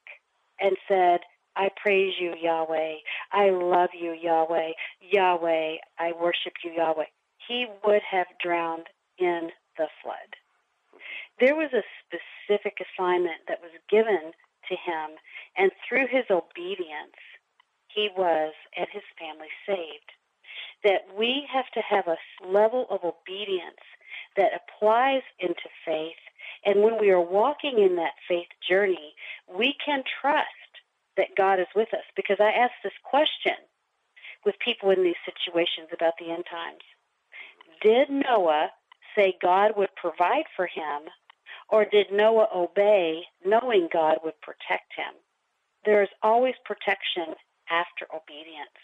and 0.60 0.78
said, 0.88 1.20
I 1.56 1.70
praise 1.82 2.14
you, 2.20 2.34
Yahweh. 2.42 2.96
I 3.32 3.50
love 3.50 3.90
you, 4.00 4.14
Yahweh. 4.14 4.72
Yahweh, 5.02 5.76
I 6.00 6.12
worship 6.20 6.54
you, 6.64 6.72
Yahweh. 6.72 7.06
He 7.48 7.66
would 7.86 8.02
have 8.10 8.28
drowned 8.44 8.88
in 9.18 9.50
the 9.78 9.88
flood. 10.02 10.36
There 11.40 11.56
was 11.56 11.72
a 11.74 11.84
specific 12.04 12.78
assignment 12.80 13.48
that 13.48 13.62
was 13.62 13.72
given 13.90 14.32
to 14.70 14.76
him, 14.76 15.18
and 15.58 15.72
through 15.88 16.08
his 16.08 16.26
obedience, 16.30 17.20
he 17.88 18.10
was 18.18 18.54
and 18.78 18.88
his 18.92 19.04
family 19.20 19.52
saved. 19.66 20.12
That 20.84 21.08
we 21.18 21.48
have 21.52 21.70
to 21.74 21.82
have 21.82 22.08
a 22.08 22.18
level 22.46 22.86
of 22.90 23.04
obedience 23.04 23.84
applies 24.86 25.22
into 25.40 25.70
faith, 25.86 26.14
and 26.64 26.84
when 26.84 27.00
we 27.00 27.10
are 27.10 27.22
walking 27.22 27.80
in 27.80 27.96
that 27.96 28.14
faith 28.28 28.48
journey, 28.68 29.14
we 29.58 29.76
can 29.84 30.04
trust 30.22 30.46
that 31.18 31.36
God 31.38 31.60
is 31.60 31.68
with 31.76 31.94
us? 31.94 32.04
Because 32.16 32.38
I 32.40 32.52
ask 32.52 32.72
this 32.84 32.94
question 33.04 33.56
with 34.46 34.56
people 34.64 34.92
in 34.92 35.04
these 35.04 35.16
situations 35.26 35.90
about 35.92 36.14
the 36.20 36.32
end 36.32 36.44
times. 36.50 36.82
Did 37.82 38.10
Noah 38.10 38.70
say 39.16 39.36
God 39.42 39.72
would 39.76 39.90
provide 39.96 40.46
for 40.56 40.68
him, 40.68 41.10
or 41.70 41.86
did 41.86 42.08
Noah 42.12 42.48
obey 42.56 43.24
knowing 43.44 43.90
God 43.92 44.18
would 44.24 44.40
protect 44.42 44.94
him? 44.96 45.14
There 45.84 46.04
is 46.04 46.10
always 46.22 46.56
protection 46.64 47.34
after 47.72 48.06
obedience. 48.14 48.78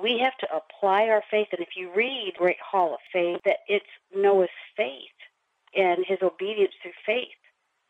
We 0.00 0.20
have 0.22 0.36
to 0.38 0.48
apply 0.54 1.08
our 1.08 1.22
faith, 1.28 1.48
and 1.50 1.60
if 1.60 1.70
you 1.76 1.90
read 1.94 2.34
Great 2.38 2.60
Hall 2.60 2.94
of 2.94 3.00
Faith, 3.12 3.40
that 3.44 3.58
it's 3.66 3.86
Noah's 4.14 4.48
faith 4.76 5.19
and 5.74 6.04
his 6.06 6.18
obedience 6.22 6.72
through 6.82 6.92
faith 7.06 7.28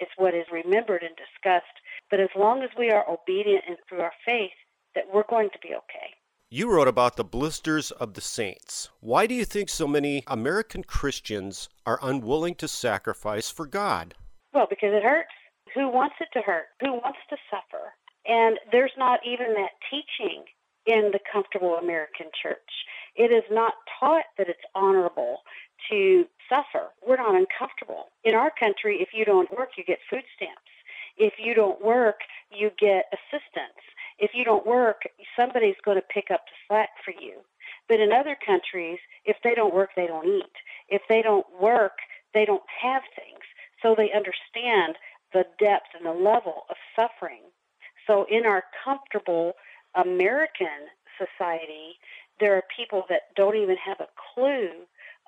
is 0.01 0.09
what 0.17 0.35
is 0.35 0.47
remembered 0.53 1.03
and 1.03 1.15
discussed. 1.17 1.67
But 2.11 2.21
as 2.21 2.31
long 2.37 2.63
as 2.63 2.71
we 2.79 2.91
are 2.91 3.09
obedient 3.09 3.65
and 3.69 3.77
through 3.89 4.01
our 4.01 4.13
faith, 4.25 4.57
that 4.95 5.05
we're 5.13 5.29
going 5.29 5.51
to 5.51 5.59
be 5.63 5.69
okay. 5.69 6.15
You 6.53 6.69
wrote 6.69 6.89
about 6.89 7.17
the 7.17 7.23
blisters 7.23 7.93
of 7.93 8.15
the 8.15 8.21
saints. 8.21 8.89
Why 8.99 9.27
do 9.29 9.35
you 9.35 9.45
think 9.45 9.69
so 9.69 9.87
many 9.87 10.25
American 10.27 10.83
Christians 10.83 11.69
are 11.87 12.01
unwilling 12.03 12.57
to 12.57 12.67
sacrifice 12.67 13.51
for 13.51 13.67
God? 13.67 14.15
Well, 14.53 14.67
because 14.69 14.93
it 14.93 15.05
hurts. 15.05 15.31
Who 15.75 15.89
wants 15.89 16.17
it 16.21 16.29
to 16.33 16.41
hurt? 16.41 16.67
Who 16.81 16.95
wants 16.95 17.21
to 17.29 17.37
suffer? 17.49 17.95
And 18.27 18.59
there's 18.73 18.93
not 18.99 19.21
even 19.25 19.55
that 19.55 19.79
teaching 19.89 20.45
in 20.87 21.11
the 21.13 21.21
comfortable 21.33 21.77
American 21.77 22.27
church. 22.43 22.59
It 23.15 23.31
is 23.31 23.45
not 23.51 23.75
taught 24.01 24.25
that 24.37 24.49
it's 24.49 24.59
honorable 24.75 25.39
to 25.91 26.25
suffer. 26.51 26.89
We're 27.07 27.17
not 27.17 27.35
uncomfortable. 27.35 28.07
In 28.25 28.35
our 28.35 28.51
country, 28.51 28.99
if 29.01 29.11
you 29.15 29.25
don't 29.25 29.51
work, 29.57 29.71
you 29.79 29.85
get 29.85 30.01
food 30.11 30.25
stamps. 30.37 30.61
If 31.17 31.35
you 31.39 31.55
don't 31.55 31.83
work, 31.83 32.21
you 32.51 32.71
get 32.79 33.07
assistance. 33.13 33.81
If 34.19 34.33
you 34.35 34.45
don't 34.45 34.67
work, 34.67 35.03
somebody's 35.39 35.81
going 35.85 35.97
to 35.97 36.15
pick 36.15 36.31
up 36.31 36.43
the 36.47 36.57
slack 36.69 36.91
for 37.05 37.13
you. 37.13 37.39
But 37.89 38.01
in 38.01 38.13
other 38.13 38.37
countries, 38.45 38.99
if 39.25 39.37
they 39.43 39.55
don't 39.55 39.75
work, 39.75 39.91
they 39.97 40.07
don't 40.07 40.27
eat. 40.27 40.53
If 40.89 41.03
they 41.09 41.23
don't 41.23 41.47
work, 41.61 41.99
they 42.35 42.45
don't 42.45 42.63
have 42.83 43.03
things. 43.17 43.45
So 43.83 43.95
they 43.97 44.13
understand 44.13 44.97
the 45.33 45.45
depth 45.59 45.89
and 45.97 46.05
the 46.05 46.13
level 46.13 46.65
of 46.69 46.77
suffering. 46.95 47.43
So 48.07 48.27
in 48.31 48.45
our 48.45 48.65
comfortable 48.85 49.55
American 49.95 50.89
society, 51.19 51.99
there 52.41 52.57
are 52.57 52.65
people 52.75 53.05
that 53.09 53.35
don't 53.37 53.57
even 53.57 53.77
have 53.77 54.01
a 54.01 54.09
clue 54.35 54.71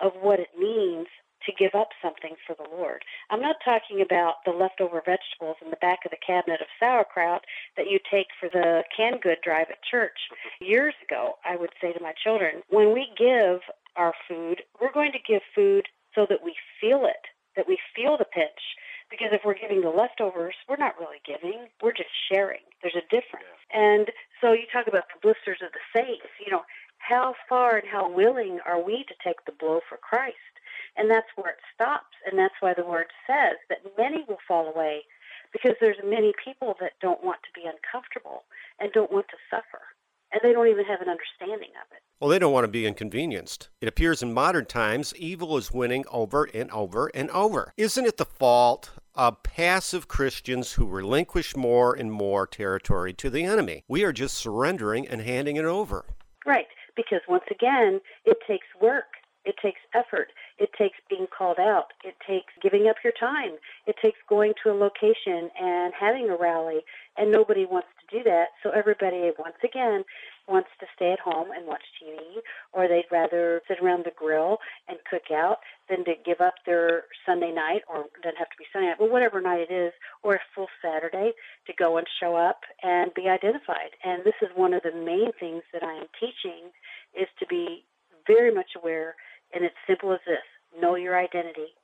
of 0.02 0.12
what 0.20 0.40
it 0.40 0.50
means 0.58 1.06
to 1.46 1.52
give 1.52 1.74
up 1.74 1.88
something 2.00 2.34
for 2.46 2.54
the 2.54 2.68
Lord. 2.70 3.02
I'm 3.30 3.40
not 3.40 3.56
talking 3.64 4.00
about 4.00 4.44
the 4.44 4.52
leftover 4.52 5.02
vegetables 5.04 5.56
in 5.64 5.70
the 5.70 5.80
back 5.80 6.00
of 6.04 6.10
the 6.10 6.24
cabinet 6.24 6.60
of 6.60 6.68
sauerkraut 6.78 7.44
that 7.76 7.90
you 7.90 7.98
take 8.10 8.28
for 8.38 8.48
the 8.48 8.84
canned 8.96 9.22
good 9.22 9.38
drive 9.42 9.66
at 9.70 9.82
church. 9.82 10.18
Years 10.60 10.94
ago, 11.02 11.34
I 11.44 11.56
would 11.56 11.72
say 11.80 11.92
to 11.92 12.02
my 12.02 12.12
children, 12.22 12.62
when 12.68 12.92
we 12.92 13.08
give 13.18 13.60
our 13.96 14.14
food, 14.28 14.62
we're 14.80 14.92
going 14.92 15.12
to 15.12 15.18
give 15.26 15.42
food 15.54 15.88
so 16.14 16.26
that 16.28 16.44
we 16.44 16.54
feel 16.80 17.04
it, 17.06 17.26
that 17.56 17.68
we 17.68 17.78
feel 17.96 18.16
the 18.16 18.24
pinch. 18.24 18.78
Because 19.10 19.28
if 19.32 19.42
we're 19.44 19.58
giving 19.58 19.82
the 19.82 19.92
leftovers, 19.92 20.54
we're 20.68 20.80
not 20.80 20.96
really 20.98 21.20
giving, 21.26 21.68
we're 21.82 21.92
just 21.92 22.08
sharing. 22.32 22.64
There's 22.80 22.96
a 22.96 23.04
difference. 23.12 23.60
And 23.68 24.08
so 24.40 24.52
you 24.52 24.64
talk 24.72 24.86
about 24.86 25.04
the 25.12 25.20
blisters 25.20 25.60
of 25.60 25.68
the 25.76 25.84
saints, 25.92 26.32
you 26.40 26.50
know, 26.50 26.62
how 27.08 27.34
far 27.48 27.76
and 27.76 27.88
how 27.88 28.10
willing 28.10 28.60
are 28.64 28.82
we 28.82 29.04
to 29.08 29.14
take 29.24 29.44
the 29.44 29.52
blow 29.52 29.80
for 29.88 29.98
Christ? 29.98 30.36
And 30.96 31.10
that's 31.10 31.26
where 31.36 31.50
it 31.50 31.58
stops. 31.74 32.14
And 32.26 32.38
that's 32.38 32.54
why 32.60 32.74
the 32.74 32.84
word 32.84 33.06
says 33.26 33.56
that 33.68 33.78
many 33.98 34.24
will 34.28 34.38
fall 34.46 34.72
away 34.72 35.02
because 35.52 35.72
there's 35.80 35.96
many 36.04 36.32
people 36.42 36.76
that 36.80 36.92
don't 37.00 37.24
want 37.24 37.40
to 37.42 37.60
be 37.60 37.66
uncomfortable 37.66 38.44
and 38.78 38.92
don't 38.92 39.12
want 39.12 39.26
to 39.28 39.36
suffer. 39.50 39.80
And 40.32 40.40
they 40.42 40.52
don't 40.52 40.68
even 40.68 40.86
have 40.86 41.02
an 41.02 41.08
understanding 41.10 41.70
of 41.76 41.94
it. 41.94 42.02
Well, 42.18 42.30
they 42.30 42.38
don't 42.38 42.54
want 42.54 42.64
to 42.64 42.68
be 42.68 42.86
inconvenienced. 42.86 43.68
It 43.82 43.88
appears 43.88 44.22
in 44.22 44.32
modern 44.32 44.64
times 44.64 45.12
evil 45.16 45.58
is 45.58 45.72
winning 45.72 46.04
over 46.10 46.48
and 46.54 46.70
over 46.70 47.10
and 47.14 47.30
over. 47.30 47.74
Isn't 47.76 48.06
it 48.06 48.16
the 48.16 48.24
fault 48.24 48.92
of 49.14 49.42
passive 49.42 50.08
Christians 50.08 50.74
who 50.74 50.86
relinquish 50.86 51.54
more 51.54 51.94
and 51.94 52.10
more 52.10 52.46
territory 52.46 53.12
to 53.14 53.28
the 53.28 53.44
enemy? 53.44 53.84
We 53.88 54.04
are 54.04 54.12
just 54.12 54.38
surrendering 54.38 55.06
and 55.06 55.20
handing 55.20 55.56
it 55.56 55.66
over. 55.66 56.06
Right, 56.46 56.66
because 56.96 57.20
once 57.28 57.44
again, 57.50 58.00
it 58.24 58.38
takes 58.46 58.66
work. 58.80 59.04
It 59.44 59.56
takes 59.60 59.80
effort. 59.92 60.28
It 60.58 60.70
takes 60.78 60.98
being 61.10 61.26
called 61.26 61.58
out. 61.58 61.86
It 62.04 62.14
takes 62.26 62.52
giving 62.62 62.86
up 62.88 62.96
your 63.02 63.12
time. 63.18 63.58
It 63.86 63.96
takes 64.00 64.18
going 64.28 64.54
to 64.62 64.70
a 64.70 64.72
location 64.72 65.50
and 65.60 65.92
having 65.98 66.30
a 66.30 66.36
rally. 66.36 66.80
And 67.16 67.32
nobody 67.32 67.66
wants 67.66 67.88
to 68.00 68.18
do 68.18 68.22
that. 68.24 68.48
So 68.62 68.70
everybody, 68.70 69.32
once 69.36 69.56
again, 69.64 70.04
wants 70.48 70.70
to 70.80 70.86
stay 70.94 71.12
at 71.12 71.20
home 71.20 71.50
and 71.50 71.66
watch 71.66 71.82
TV, 72.00 72.18
or 72.72 72.88
they'd 72.88 73.10
rather 73.10 73.62
sit 73.68 73.78
around 73.82 74.04
the 74.04 74.12
grill 74.16 74.58
and 74.88 74.98
cook 75.08 75.30
out 75.32 75.58
than 75.88 76.04
to 76.04 76.14
give 76.24 76.40
up 76.40 76.54
their 76.66 77.04
Sunday 77.26 77.52
night, 77.52 77.82
or 77.88 78.06
doesn't 78.22 78.38
have 78.38 78.50
to 78.50 78.58
be 78.58 78.64
Sunday 78.72 78.88
night, 78.88 78.98
but 78.98 79.10
whatever 79.10 79.40
night 79.40 79.66
it 79.70 79.72
is, 79.72 79.92
or 80.22 80.34
a 80.34 80.40
full 80.54 80.68
Saturday 80.80 81.32
go 81.82 81.96
and 81.96 82.06
show 82.20 82.36
up 82.36 82.60
and 82.82 83.12
be 83.14 83.28
identified. 83.28 83.90
And 84.04 84.22
this 84.24 84.38
is 84.40 84.48
one 84.54 84.72
of 84.72 84.82
the 84.82 84.94
main 84.94 85.32
things 85.40 85.62
that 85.72 85.82
I 85.82 85.94
am 85.94 86.06
teaching 86.20 86.70
is 87.18 87.28
to 87.40 87.46
be 87.46 87.84
very 88.26 88.54
much 88.54 88.70
aware 88.76 89.16
and 89.52 89.64
it's 89.64 89.74
simple 89.86 90.12
as 90.12 90.20
this 90.26 90.46
know 90.80 90.94
your 90.94 91.18
identity. 91.18 91.74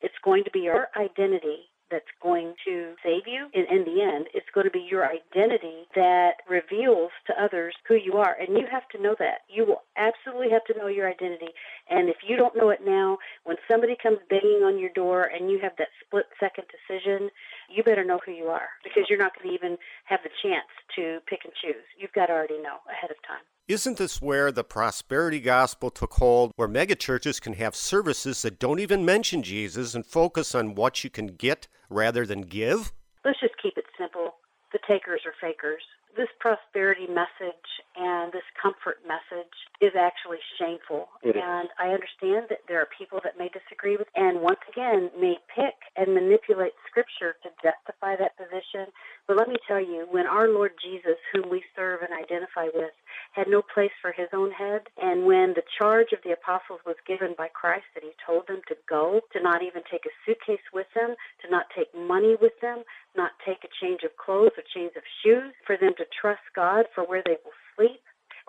It's 0.00 0.14
going 0.24 0.44
to 0.44 0.50
be 0.50 0.60
your 0.60 0.88
identity 0.96 1.70
that's 1.90 2.10
going 2.22 2.54
to 2.66 2.94
save 3.04 3.22
you. 3.26 3.46
And 3.54 3.66
in 3.70 3.84
the 3.84 4.02
end, 4.02 4.26
it's 4.34 4.48
going 4.54 4.64
to 4.64 4.70
be 4.70 4.86
your 4.90 5.06
identity 5.06 5.86
that 5.94 6.42
reveals 6.48 7.10
to 7.26 7.32
others 7.40 7.74
who 7.86 7.94
you 7.94 8.14
are. 8.14 8.36
And 8.40 8.58
you 8.58 8.66
have 8.70 8.88
to 8.88 9.00
know 9.00 9.14
that. 9.18 9.46
You 9.48 9.64
will 9.64 9.82
absolutely 9.96 10.50
have 10.50 10.64
to 10.64 10.78
know 10.78 10.88
your 10.88 11.08
identity. 11.08 11.52
And 11.88 12.08
if 12.08 12.16
you 12.26 12.36
don't 12.36 12.56
know 12.56 12.70
it 12.70 12.80
now, 12.84 13.18
when 13.44 13.56
somebody 13.70 13.96
comes 14.02 14.18
banging 14.28 14.62
on 14.64 14.78
your 14.78 14.90
door 14.90 15.24
and 15.24 15.50
you 15.50 15.58
have 15.62 15.72
that 15.78 15.88
split 16.04 16.26
second 16.40 16.64
decision, 16.72 17.30
you 17.74 17.82
better 17.82 18.04
know 18.04 18.20
who 18.24 18.32
you 18.32 18.46
are 18.46 18.68
because 18.82 19.04
you're 19.08 19.18
not 19.18 19.32
going 19.36 19.48
to 19.48 19.54
even 19.54 19.78
have 20.04 20.20
the 20.22 20.30
chance 20.42 20.68
to 20.96 21.18
pick 21.26 21.40
and 21.44 21.52
choose. 21.60 21.84
You've 21.98 22.12
got 22.12 22.26
to 22.26 22.32
already 22.32 22.58
know 22.58 22.78
ahead 22.90 23.10
of 23.10 23.16
time. 23.26 23.42
Isn't 23.66 23.96
this 23.96 24.20
where 24.20 24.52
the 24.52 24.64
prosperity 24.64 25.40
gospel 25.40 25.90
took 25.90 26.14
hold, 26.14 26.52
where 26.56 26.68
megachurches 26.68 27.40
can 27.40 27.54
have 27.54 27.74
services 27.74 28.42
that 28.42 28.58
don't 28.58 28.78
even 28.78 29.04
mention 29.04 29.42
Jesus 29.42 29.94
and 29.94 30.04
focus 30.04 30.54
on 30.54 30.74
what 30.74 31.02
you 31.02 31.10
can 31.10 31.28
get 31.28 31.66
rather 31.88 32.26
than 32.26 32.42
give? 32.42 32.92
Let's 33.24 33.40
just 33.40 33.54
keep 33.62 33.78
it 33.78 33.86
simple. 33.98 34.34
The 34.72 34.80
takers 34.86 35.22
are 35.24 35.32
fakers 35.40 35.82
this 36.16 36.28
prosperity 36.38 37.06
message 37.06 37.66
and 38.04 38.32
this 38.36 38.44
comfort 38.60 39.00
message 39.08 39.56
is 39.80 39.96
actually 39.96 40.36
shameful. 40.60 41.08
It 41.24 41.40
and 41.40 41.72
is. 41.72 41.76
I 41.80 41.96
understand 41.96 42.52
that 42.52 42.68
there 42.68 42.80
are 42.84 42.88
people 42.92 43.18
that 43.24 43.40
may 43.40 43.48
disagree 43.48 43.96
with 43.96 44.08
and 44.14 44.44
once 44.44 44.60
again 44.68 45.08
may 45.16 45.40
pick 45.48 45.72
and 45.96 46.12
manipulate 46.12 46.76
scripture 46.84 47.40
to 47.40 47.48
justify 47.64 48.16
that 48.20 48.36
position. 48.36 48.92
But 49.26 49.40
let 49.40 49.48
me 49.48 49.56
tell 49.66 49.80
you, 49.80 50.04
when 50.10 50.26
our 50.26 50.48
Lord 50.52 50.72
Jesus, 50.84 51.16
whom 51.32 51.48
we 51.48 51.64
serve 51.74 52.04
and 52.04 52.12
identify 52.12 52.68
with, 52.74 52.92
had 53.32 53.48
no 53.48 53.62
place 53.62 53.94
for 54.02 54.12
his 54.12 54.28
own 54.36 54.52
head, 54.52 54.82
and 55.00 55.24
when 55.24 55.56
the 55.56 55.64
charge 55.80 56.12
of 56.12 56.20
the 56.24 56.36
apostles 56.36 56.80
was 56.84 57.00
given 57.08 57.34
by 57.38 57.48
Christ 57.48 57.88
that 57.94 58.04
he 58.04 58.12
told 58.20 58.46
them 58.46 58.60
to 58.68 58.76
go, 58.88 59.20
to 59.32 59.40
not 59.40 59.62
even 59.62 59.82
take 59.90 60.04
a 60.04 60.12
suitcase 60.26 60.64
with 60.72 60.86
them, 60.94 61.16
to 61.40 61.50
not 61.50 61.66
take 61.74 61.88
money 61.96 62.36
with 62.36 62.54
them, 62.60 62.84
not 63.16 63.32
take 63.46 63.64
a 63.64 63.72
change 63.80 64.02
of 64.04 64.16
clothes 64.20 64.52
or 64.60 64.64
change 64.74 64.92
of 64.96 65.02
shoes, 65.24 65.56
for 65.64 65.76
them 65.80 65.94
to 65.96 66.04
trust 66.20 66.44
God 66.54 66.84
for 66.94 67.04
where 67.04 67.22
they 67.24 67.40
will. 67.44 67.63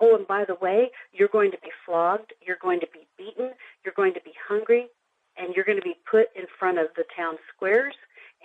Oh, 0.06 0.16
and 0.16 0.28
by 0.28 0.46
the 0.46 0.56
way, 0.56 0.92
you're 1.12 1.30
going 1.30 1.52
to 1.52 1.58
be 1.64 1.72
flogged, 1.86 2.34
you're 2.46 2.62
going 2.62 2.80
to 2.80 2.88
be 2.94 3.08
beaten, 3.18 3.52
you're 3.84 3.94
going 3.96 4.14
to 4.14 4.22
be 4.22 4.34
hungry, 4.48 4.88
and 5.36 5.56
you're 5.56 5.66
going 5.66 5.80
to 5.80 5.84
be 5.84 5.98
put 6.10 6.28
in 6.36 6.46
front 6.60 6.78
of 6.78 6.88
the 6.96 7.06
town 7.18 7.38
squares. 7.54 7.96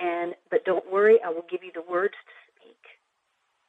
And 0.00 0.34
but 0.50 0.64
don't 0.64 0.90
worry, 0.90 1.18
I 1.24 1.28
will 1.28 1.44
give 1.50 1.62
you 1.62 1.70
the 1.74 1.82
words 1.82 2.14
to 2.14 2.34
speak. 2.48 2.80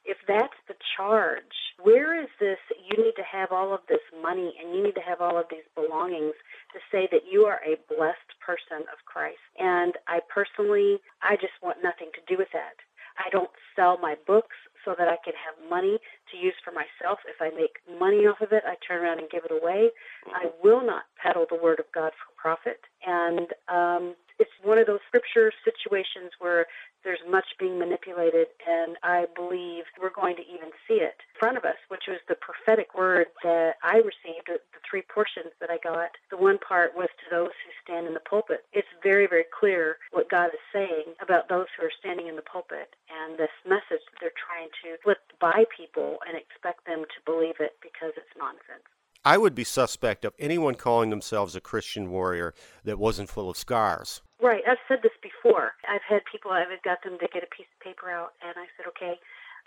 If 0.04 0.16
that's 0.26 0.56
the 0.68 0.74
charge, 0.96 1.52
where 1.82 2.20
is 2.20 2.28
this? 2.40 2.58
You 2.80 3.04
need 3.04 3.12
to 3.16 3.28
have 3.30 3.52
all 3.52 3.74
of 3.74 3.80
this 3.88 4.00
money 4.22 4.54
and 4.58 4.74
you 4.74 4.82
need 4.82 4.94
to 4.94 5.06
have 5.06 5.20
all 5.20 5.38
of 5.38 5.46
these 5.50 5.68
belongings 5.74 6.34
to 6.72 6.80
say 6.90 7.08
that 7.12 7.28
you 7.30 7.44
are 7.44 7.60
a 7.60 7.76
blessed 7.92 8.32
person 8.40 8.88
of 8.88 9.04
Christ. 9.04 9.44
And 9.58 9.94
I 10.08 10.20
personally, 10.32 10.98
I 11.20 11.36
just 11.36 11.54
want 11.62 11.84
nothing 11.84 12.08
to 12.14 12.22
do 12.26 12.38
with 12.38 12.48
that. 12.52 12.80
I 13.18 13.28
don't 13.30 13.50
sell 13.76 13.98
my 14.00 14.16
books 14.26 14.56
so 14.84 14.94
that 14.98 15.08
I 15.08 15.16
can 15.24 15.34
have 15.38 15.56
money 15.70 15.98
to 16.30 16.36
use 16.36 16.54
for 16.64 16.72
myself. 16.72 17.18
If 17.28 17.40
I 17.40 17.54
make 17.54 17.78
money 17.98 18.26
off 18.26 18.40
of 18.40 18.52
it, 18.52 18.62
I 18.66 18.74
turn 18.86 19.02
around 19.04 19.18
and 19.18 19.30
give 19.30 19.44
it 19.44 19.52
away. 19.52 19.90
I 20.34 20.50
will 20.62 20.84
not 20.84 21.04
peddle 21.22 21.46
the 21.48 21.56
word 21.60 21.80
of 21.80 21.86
God 21.94 22.12
for 22.12 22.32
profit. 22.36 22.80
And 23.06 23.48
um, 23.68 24.14
it's 24.38 24.50
one 24.62 24.78
of 24.78 24.86
those 24.86 25.00
scripture 25.06 25.52
situations 25.64 26.32
where 26.38 26.66
there's 27.04 27.22
much 27.28 27.46
being 27.58 27.78
manipulated, 27.78 28.46
and 28.66 28.96
I 29.02 29.26
believe 29.34 29.84
we're 30.00 30.14
going 30.14 30.36
to 30.36 30.42
even 30.42 30.70
see 30.86 31.02
it 31.02 31.18
in 31.18 31.34
front 31.38 31.56
of 31.56 31.64
us, 31.64 31.78
which 31.88 32.06
was 32.06 32.18
the 32.28 32.36
prophetic 32.38 32.94
word 32.94 33.26
that 33.42 33.74
I 33.82 33.96
received, 33.96 34.46
three 34.92 35.02
portions 35.08 35.56
that 35.56 35.72
I 35.72 35.80
got. 35.80 36.12
The 36.28 36.36
one 36.36 36.60
part 36.60 36.92
was 36.92 37.08
to 37.24 37.26
those 37.32 37.56
who 37.64 37.72
stand 37.80 38.06
in 38.06 38.12
the 38.12 38.20
pulpit. 38.20 38.68
It's 38.76 38.92
very, 39.02 39.26
very 39.26 39.48
clear 39.48 39.96
what 40.12 40.28
God 40.28 40.52
is 40.52 40.60
saying 40.68 41.16
about 41.24 41.48
those 41.48 41.72
who 41.72 41.86
are 41.88 41.98
standing 41.98 42.28
in 42.28 42.36
the 42.36 42.44
pulpit 42.44 42.92
and 43.08 43.40
this 43.40 43.56
message 43.64 44.04
that 44.04 44.20
they're 44.20 44.36
trying 44.36 44.68
to 44.84 45.00
flip 45.00 45.24
by 45.40 45.64
people 45.72 46.20
and 46.28 46.36
expect 46.36 46.84
them 46.84 47.08
to 47.08 47.18
believe 47.24 47.56
it 47.58 47.80
because 47.80 48.12
it's 48.20 48.36
nonsense. 48.36 48.84
I 49.24 49.38
would 49.38 49.54
be 49.54 49.64
suspect 49.64 50.26
of 50.26 50.34
anyone 50.38 50.74
calling 50.74 51.08
themselves 51.08 51.56
a 51.56 51.60
Christian 51.60 52.10
warrior 52.10 52.52
that 52.84 52.98
wasn't 52.98 53.30
full 53.30 53.48
of 53.48 53.56
scars. 53.56 54.20
Right. 54.42 54.62
I've 54.68 54.82
said 54.88 54.98
this 55.02 55.16
before. 55.22 55.72
I've 55.88 56.04
had 56.06 56.20
people, 56.30 56.50
I've 56.50 56.68
got 56.84 57.02
them 57.02 57.16
to 57.16 57.28
get 57.32 57.44
a 57.44 57.54
piece 57.56 57.70
of 57.72 57.80
paper 57.80 58.10
out, 58.10 58.34
and 58.44 58.52
I 58.58 58.66
said, 58.76 58.90
okay, 58.92 59.16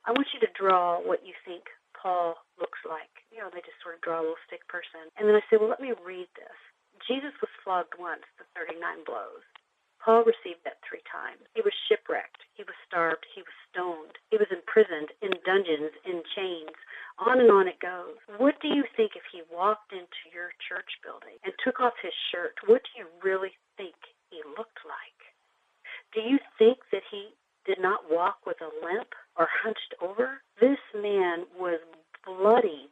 I 0.05 0.12
want 0.12 0.27
you 0.36 0.39
to 0.41 0.51
draw 0.53 1.00
what 1.00 1.25
you 1.25 1.34
think 1.48 1.63
Paul 1.96 2.36
looks 2.60 2.79
like. 2.86 3.25
You 3.35 3.43
know, 3.43 3.51
they 3.51 3.59
just 3.67 3.83
sort 3.83 3.99
of 3.99 4.01
draw 4.01 4.23
a 4.23 4.25
little 4.25 4.39
stick 4.47 4.63
person. 4.71 5.11
And 5.19 5.27
then 5.27 5.35
I 5.35 5.43
said, 5.51 5.59
well, 5.59 5.67
let 5.67 5.83
me 5.83 5.91
read 5.99 6.31
this. 6.39 6.55
Jesus 7.03 7.35
was 7.43 7.51
flogged 7.67 7.99
once, 7.99 8.23
the 8.39 8.47
39 8.55 9.03
blows. 9.03 9.43
Paul 9.99 10.23
received 10.23 10.63
that 10.63 10.79
three 10.87 11.03
times. 11.03 11.43
He 11.51 11.65
was 11.65 11.75
shipwrecked. 11.89 12.47
He 12.55 12.63
was 12.63 12.77
starved. 12.87 13.27
He 13.35 13.43
was 13.43 13.57
stoned. 13.67 14.15
He 14.31 14.39
was 14.39 14.47
imprisoned 14.47 15.11
in 15.19 15.35
dungeons, 15.43 15.91
in 16.07 16.23
chains. 16.31 16.77
On 17.19 17.43
and 17.43 17.51
on 17.51 17.67
it 17.67 17.83
goes. 17.83 18.15
What 18.39 18.55
do 18.63 18.69
you 18.71 18.87
think 18.95 19.19
if 19.19 19.27
he 19.33 19.43
walked 19.51 19.91
into 19.91 20.31
your 20.31 20.55
church 20.63 20.87
building 21.03 21.35
and 21.43 21.51
took 21.59 21.83
off 21.83 21.97
his 21.99 22.15
shirt? 22.31 22.55
What 22.69 22.85
do 22.87 23.03
you 23.03 23.09
really 23.19 23.57
think 23.75 23.97
he 24.29 24.41
looked 24.57 24.83
like. 24.83 25.19
Do 26.13 26.21
you 26.21 26.39
think 26.57 26.79
that 26.91 27.03
he 27.11 27.31
did 27.65 27.79
not 27.79 28.11
walk 28.11 28.45
with 28.45 28.57
a 28.61 28.71
limp 28.83 29.09
or 29.37 29.47
hunched 29.63 29.95
over? 30.01 30.41
This 30.59 30.79
man 30.93 31.45
was 31.57 31.79
bloodied 32.25 32.91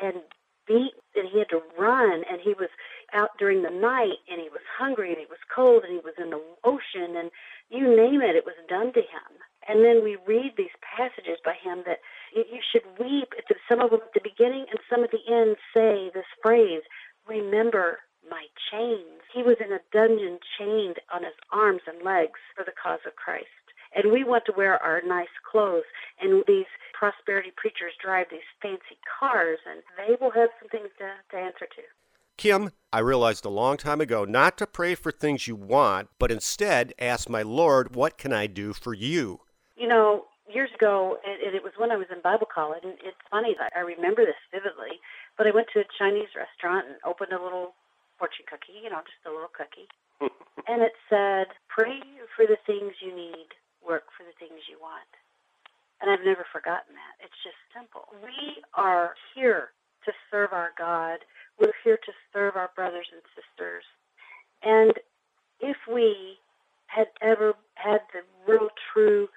and 0.00 0.22
beat 0.66 0.96
and 1.14 1.28
he 1.28 1.38
had 1.38 1.48
to 1.50 1.60
run 1.78 2.24
and 2.30 2.40
he 2.40 2.54
was 2.54 2.70
out 3.12 3.36
during 3.38 3.62
the 3.62 3.70
night 3.70 4.16
and 4.30 4.40
he 4.40 4.48
was 4.48 4.64
hungry 4.78 5.10
and 5.10 5.18
he 5.18 5.28
was 5.28 5.38
cold 5.54 5.84
and 5.84 5.92
he 5.92 6.00
was 6.00 6.16
in 6.16 6.30
the 6.30 6.40
ocean 6.64 7.16
and 7.16 7.30
you 7.68 7.84
name 7.84 8.22
it 8.22 8.34
it 8.34 8.46
was 8.46 8.56
done 8.66 8.92
to 8.92 9.00
him 9.00 9.30
and 9.68 9.84
then 9.84 10.02
we 10.02 10.16
read 10.26 10.52
these 10.56 10.72
passages 10.80 11.36
by 11.44 11.52
him 11.52 11.84
that 11.84 12.00
you 12.32 12.60
should 12.72 12.84
weep 12.98 13.34
some 13.68 13.80
of 13.80 13.90
them 13.90 14.00
at 14.00 14.14
the 14.14 14.24
beginning 14.24 14.64
and 14.70 14.80
some 14.88 15.04
at 15.04 15.10
the 15.10 15.24
end 15.28 15.56
say 15.74 16.10
this 16.14 16.28
phrase 16.42 16.82
remember 17.28 17.98
my 18.28 18.46
chains. 18.70 19.20
He 19.32 19.42
was 19.42 19.56
in 19.60 19.72
a 19.72 19.84
dungeon 19.92 20.38
chained 20.58 21.00
on 21.12 21.24
his 21.24 21.36
arms 21.52 21.82
and 21.86 22.02
legs 22.04 22.40
for 22.56 22.64
the 22.64 22.72
cause 22.72 23.00
of 23.06 23.16
Christ. 23.16 23.63
And 23.94 24.12
we 24.12 24.24
want 24.24 24.44
to 24.46 24.52
wear 24.56 24.82
our 24.82 25.02
nice 25.06 25.28
clothes. 25.50 25.84
And 26.20 26.44
these 26.46 26.66
prosperity 26.92 27.52
preachers 27.56 27.92
drive 28.02 28.26
these 28.30 28.48
fancy 28.62 28.98
cars, 29.18 29.58
and 29.70 29.82
they 29.96 30.16
will 30.20 30.32
have 30.32 30.50
some 30.60 30.68
things 30.68 30.88
to, 30.98 31.10
to 31.30 31.36
answer 31.36 31.66
to. 31.66 31.82
Kim, 32.36 32.70
I 32.92 32.98
realized 32.98 33.44
a 33.44 33.50
long 33.50 33.76
time 33.76 34.00
ago 34.00 34.24
not 34.24 34.58
to 34.58 34.66
pray 34.66 34.94
for 34.94 35.12
things 35.12 35.46
you 35.46 35.54
want, 35.54 36.08
but 36.18 36.32
instead 36.32 36.92
ask 36.98 37.28
my 37.28 37.42
Lord, 37.42 37.94
what 37.94 38.18
can 38.18 38.32
I 38.32 38.46
do 38.48 38.72
for 38.72 38.92
you? 38.92 39.40
You 39.76 39.86
know, 39.86 40.24
years 40.52 40.70
ago, 40.74 41.18
and 41.24 41.54
it 41.54 41.62
was 41.62 41.72
when 41.76 41.90
I 41.90 41.96
was 41.96 42.06
in 42.10 42.20
Bible 42.22 42.48
college, 42.52 42.82
and 42.82 42.94
it's 43.04 43.16
funny 43.30 43.54
that 43.58 43.72
I 43.76 43.80
remember 43.80 44.24
this 44.24 44.40
vividly, 44.50 45.00
but 45.38 45.46
I 45.46 45.52
went 45.52 45.68
to 45.74 45.80
a 45.80 45.84
Chinese 45.98 46.34
restaurant 46.36 46.86
and 46.86 46.96
opened 47.04 47.32
a 47.32 47.42
little 47.42 47.74
fortune 48.18 48.46
cookie, 48.50 48.82
you 48.82 48.90
know, 48.90 49.02
just 49.06 49.22
a 49.26 49.30
little 49.30 49.50
cookie. 49.50 49.88
and 50.68 50.82
it 50.82 50.92
said, 51.08 51.54
pray 51.68 52.00
for 52.36 52.46
the 52.46 52.58
things 52.66 52.94
you 53.00 53.14
need, 53.14 53.50
work 53.86 54.10
for 54.16 54.24
the 54.24 54.36
things 54.40 54.64
you 54.68 54.80
want. 54.80 55.08
And 56.00 56.10
I've 56.10 56.24
never 56.24 56.44
forgotten 56.52 56.96
that. 56.96 57.14
It's 57.22 57.40
just 57.44 57.56
simple. 57.72 58.08
We 58.20 58.60
are 58.74 59.14
here 59.34 59.70
to 60.04 60.12
serve 60.30 60.52
our 60.52 60.72
God. 60.76 61.20
We're 61.60 61.76
here 61.84 61.96
to 61.96 62.12
serve 62.32 62.56
our 62.56 62.70
brothers 62.74 63.06
and 63.12 63.22
sisters. 63.32 63.84
And 64.62 64.92
if 65.60 65.76
we 65.90 66.36
had 66.86 67.08
ever 67.22 67.54
had 67.74 68.00
the 68.12 68.22
real 68.46 68.68
true 68.92 69.28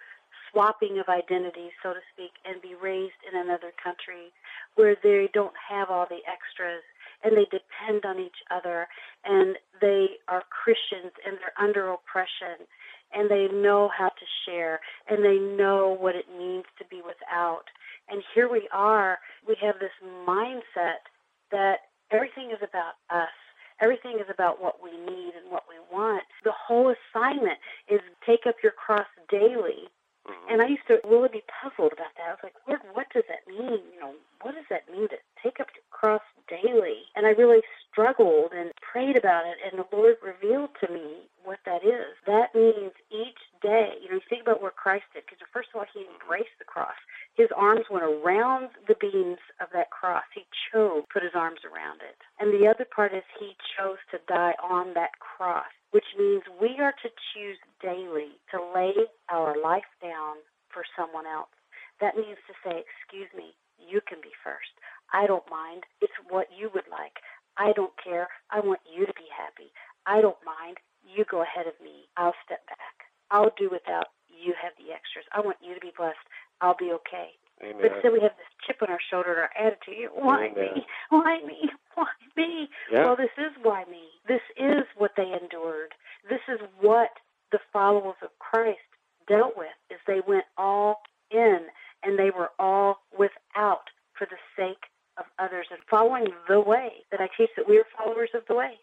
swapping 0.52 1.00
of 1.00 1.08
identities, 1.10 1.72
so 1.84 1.94
to 1.94 2.00
speak, 2.14 2.32
and 2.46 2.62
be 2.62 2.76
raised 2.76 3.20
in 3.30 3.40
another 3.40 3.72
country 3.82 4.32
where 4.76 4.96
they 5.04 5.30
don't 5.34 5.54
have 5.70 5.90
all 5.90 6.06
the 6.10 6.24
extras 6.28 6.84
and 7.24 7.36
they 7.36 7.46
depend 7.46 8.06
on 8.06 8.20
each 8.20 8.42
other 8.52 8.88
and 9.26 9.58
they 9.82 10.18
are 10.28 10.44
Christians 10.50 11.12
and 11.26 11.38
they're 11.38 11.58
under 11.58 11.90
oppression 11.90 12.66
and 13.14 13.30
they 13.30 13.48
know 13.48 13.90
how 13.96 14.10
to 14.10 14.26
share 14.46 14.80
and 15.10 15.24
they 15.24 15.38
know 15.38 15.96
what 16.00 16.16
it 16.16 16.26
means 16.38 16.66
to 16.78 16.86
be 16.90 17.02
without. 17.06 17.66
And 18.10 18.24
here 18.34 18.50
we 18.50 18.68
are, 18.72 19.20
we 19.48 19.56
have 19.62 19.76
this 19.80 19.92
mindset 20.28 21.08
that 21.52 21.80
everything 22.12 22.52
is 22.52 22.60
about 22.62 22.96
us. 23.10 23.34
Everything 23.82 24.18
is 24.20 24.26
about 24.34 24.62
what 24.62 24.82
we 24.82 24.92
need 24.92 25.34
and 25.36 25.52
what 25.52 25.66
we 25.70 25.76
want. 25.96 26.24
The 26.44 26.52
whole 26.52 26.94
assignment 26.94 27.60
is 27.88 28.00
take 28.26 28.48
up 28.48 28.56
your 28.64 28.72
cross 28.72 29.06
daily 29.30 29.90
Mm-hmm. 30.28 30.52
And 30.52 30.62
I 30.62 30.68
used 30.68 30.88
to 30.88 31.00
really 31.08 31.32
be 31.32 31.44
puzzled 31.48 31.96
about 31.96 32.12
that. 32.20 32.28
I 32.28 32.36
was 32.36 32.44
like, 32.44 32.60
Lord, 32.68 32.84
what 32.92 33.08
does 33.16 33.24
that 33.32 33.48
mean? 33.48 33.80
You 33.96 34.00
know, 34.00 34.14
what 34.44 34.56
does 34.56 34.68
that 34.70 34.92
mean 34.92 35.08
to 35.10 35.20
take 35.42 35.60
up 35.60 35.72
the 35.72 35.84
cross 35.90 36.22
daily? 36.52 37.08
And 37.16 37.26
I 37.26 37.32
really 37.32 37.64
struggled 37.90 38.52
and 38.52 38.72
prayed 38.84 39.18
about 39.18 39.48
it, 39.48 39.58
and 39.64 39.80
the 39.80 39.88
Lord 39.96 40.20
revealed 40.20 40.76
to 40.84 40.92
me 40.92 41.32
what 41.44 41.60
that 41.66 41.84
is. 41.84 42.12
That 42.28 42.54
means 42.54 42.92
each 43.08 43.40
day, 43.64 43.96
you 44.04 44.12
know, 44.12 44.20
you 44.20 44.28
think 44.28 44.44
about 44.44 44.62
what 44.62 44.76
Christ 44.76 45.08
did, 45.16 45.24
because 45.26 45.40
first 45.52 45.70
of 45.74 45.80
all, 45.80 45.88
he 45.88 46.04
embraced 46.04 46.60
the 46.60 46.68
cross. 46.68 47.00
His 47.36 47.48
arms 47.56 47.88
went 47.90 48.04
around 48.04 48.70
the 48.88 49.00
beams 49.00 49.40
of 49.62 49.72
that 49.74 49.92
cross. 49.92 50.28
He 50.36 50.44
chose 50.72 51.08
to 51.08 51.14
put 51.14 51.24
his 51.24 51.36
arms 51.36 51.64
around 51.64 52.04
it. 52.04 52.20
And 52.40 52.52
the 52.52 52.68
other 52.68 52.86
part 52.98 53.14
is 53.14 53.22
he 53.38 53.54
chose 53.78 54.02
to 54.10 54.18
die 54.28 54.58
on 54.66 54.98
that 54.98 55.14
cross 55.22 55.70
which 55.92 56.16
means 56.18 56.44
we 56.60 56.78
are 56.80 56.94
to 57.04 57.10
choose 57.32 57.58
daily 57.82 58.36
to 58.52 58.60
lay 58.76 58.94
our 59.30 59.56
life 59.56 59.88
down 60.02 60.36
for 60.68 60.84
someone 60.98 61.26
else. 61.26 61.54
That 62.02 62.16
means 62.16 62.38
to 62.48 62.54
say, 62.64 62.84
Excuse 62.84 63.32
me, 63.36 63.56
you 63.80 64.02
can 64.04 64.20
be 64.22 64.36
first. 64.44 64.76
I 65.14 65.26
don't 65.26 65.48
mind. 65.50 65.84
It's 66.02 66.14
what 66.30 66.48
you 66.52 66.70
would 66.76 66.88
like. 66.92 67.24
I 67.58 67.72
don't 67.74 67.96
care. 68.04 68.28
I 68.52 68.60
want 68.60 68.82
you 68.86 69.06
to 69.06 69.14
be 69.14 69.32
happy. 69.32 69.72
I 70.06 70.22
don't 70.22 70.38
mind. 70.46 70.78
You 71.02 71.24
go 71.26 71.42
ahead 71.42 71.66
of 71.66 71.74
me. 71.82 72.12
I'll 72.18 72.36
step 72.46 72.68
back. 72.68 73.08
I'll 73.32 73.56
do 73.58 73.70
without. 73.72 74.12
You 74.28 74.54
have 74.62 74.74
the 74.78 74.94
extras. 74.94 75.26
I 75.34 75.40
want 75.40 75.58
you 75.64 75.74
to 75.74 75.82
be 75.82 75.96
blessed. 75.98 76.22
I'll 76.62 76.78
be 76.78 76.92
okay. 77.02 77.34
Amen. 77.62 77.82
But 77.82 77.92
instead, 77.94 78.14
we 78.14 78.22
have 78.22 78.38
this 78.38 78.54
chip 78.66 78.78
on 78.82 78.90
our 78.90 79.02
shoulder 79.10 79.34
and 79.34 79.42
our 79.42 79.54
attitude. 79.58 80.14
Why 80.14 80.54
Amen. 80.54 80.76
me? 80.76 80.86
Why 81.10 81.40
me? 81.46 81.70
Why 81.96 82.14
me? 82.36 82.70
Yeah. 82.92 83.06
Well, 83.06 83.16
this 83.16 83.34
is 83.38 83.52
why 83.64 83.86
me. 83.90 84.14
This 84.28 84.46
is 84.56 84.86
what 84.96 85.12
they 85.18 85.34
endured. 85.34 85.94
This 86.30 86.42
is 86.48 86.60
what 86.80 87.10
the 87.52 87.60
followers 87.88 88.16
of 88.22 88.30
Christ 88.40 88.80
dealt 89.28 89.56
with. 89.56 89.68
Is 89.90 90.00
they 90.08 90.22
went 90.28 90.46
all 90.58 91.02
in 91.32 91.60
and 92.04 92.20
they 92.20 92.32
were 92.32 92.50
all 92.60 92.98
without 93.18 93.88
for 94.18 94.28
the 94.30 94.38
sake 94.58 94.84
of 95.18 95.26
others 95.40 95.68
and 95.72 95.80
following 95.90 96.28
the 96.50 96.60
way 96.60 96.92
that 97.12 97.22
I 97.22 97.28
teach 97.38 97.50
that 97.56 97.68
we 97.68 97.78
are 97.78 97.86
followers 97.98 98.30
of 98.34 98.44
the 98.48 98.56
way. 98.56 98.74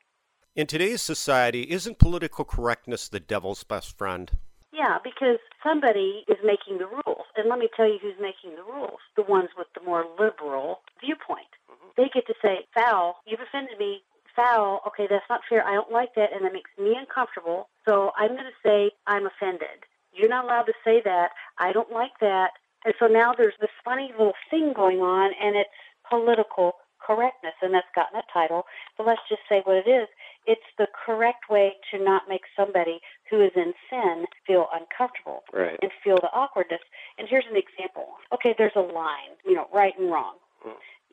In 0.56 0.66
today's 0.66 1.02
society, 1.02 1.62
isn't 1.70 1.98
political 1.98 2.44
correctness 2.44 3.08
the 3.08 3.20
devil's 3.20 3.64
best 3.64 3.98
friend? 3.98 4.30
Yeah, 4.72 4.98
because 5.04 5.38
somebody 5.62 6.24
is 6.28 6.38
making 6.44 6.78
the 6.78 6.86
rules. 6.86 7.26
And 7.36 7.48
let 7.48 7.58
me 7.58 7.68
tell 7.76 7.86
you 7.86 7.98
who's 8.00 8.18
making 8.20 8.56
the 8.56 8.64
rules 8.64 9.00
the 9.16 9.22
ones 9.22 9.50
with 9.56 9.68
the 9.74 9.84
more 9.84 10.04
liberal 10.18 10.80
viewpoint. 11.00 11.50
Mm-hmm. 11.70 11.90
They 11.96 12.08
get 12.12 12.26
to 12.26 12.34
say, 12.42 12.66
foul, 12.74 13.16
you've 13.26 13.40
offended 13.40 13.78
me, 13.78 14.02
foul, 14.34 14.80
okay, 14.86 15.06
that's 15.08 15.28
not 15.28 15.42
fair, 15.48 15.64
I 15.66 15.74
don't 15.74 15.92
like 15.92 16.14
that, 16.16 16.32
and 16.32 16.44
that 16.44 16.52
makes 16.52 16.70
me 16.78 16.96
uncomfortable, 16.98 17.68
so 17.84 18.12
I'm 18.16 18.30
going 18.30 18.44
to 18.44 18.60
say 18.64 18.92
I'm 19.06 19.26
offended. 19.26 19.84
You're 20.12 20.28
not 20.28 20.44
allowed 20.44 20.64
to 20.64 20.74
say 20.84 21.02
that, 21.04 21.30
I 21.58 21.72
don't 21.72 21.90
like 21.92 22.18
that. 22.20 22.52
And 22.84 22.94
so 22.98 23.06
now 23.06 23.32
there's 23.36 23.54
this 23.60 23.70
funny 23.84 24.12
little 24.12 24.34
thing 24.50 24.72
going 24.74 25.00
on, 25.00 25.32
and 25.42 25.56
it's 25.56 25.70
political 26.08 26.74
correctness, 27.04 27.54
and 27.62 27.74
that's 27.74 27.86
gotten 27.94 28.18
a 28.18 28.22
title. 28.32 28.64
But 28.96 29.06
let's 29.06 29.20
just 29.28 29.42
say 29.48 29.60
what 29.64 29.76
it 29.76 29.88
is. 29.90 30.08
It's 30.46 30.64
the 30.78 30.86
correct 31.04 31.48
way 31.50 31.74
to 31.90 32.02
not 32.02 32.22
make 32.28 32.42
somebody 32.56 33.00
who 33.30 33.40
is 33.42 33.52
in 33.56 33.72
sin 33.90 34.26
feel 34.46 34.68
uncomfortable 34.72 35.44
Right. 35.52 35.78
and 35.82 35.90
feel 36.02 36.16
the 36.16 36.30
awkwardness. 36.32 36.80
And 37.18 37.28
here's 37.28 37.46
an 37.50 37.56
example. 37.56 38.08
Okay, 38.32 38.54
there's 38.56 38.76
a 38.76 38.80
line, 38.80 39.36
you 39.44 39.54
know, 39.54 39.68
right 39.72 39.96
and 39.98 40.10
wrong. 40.10 40.34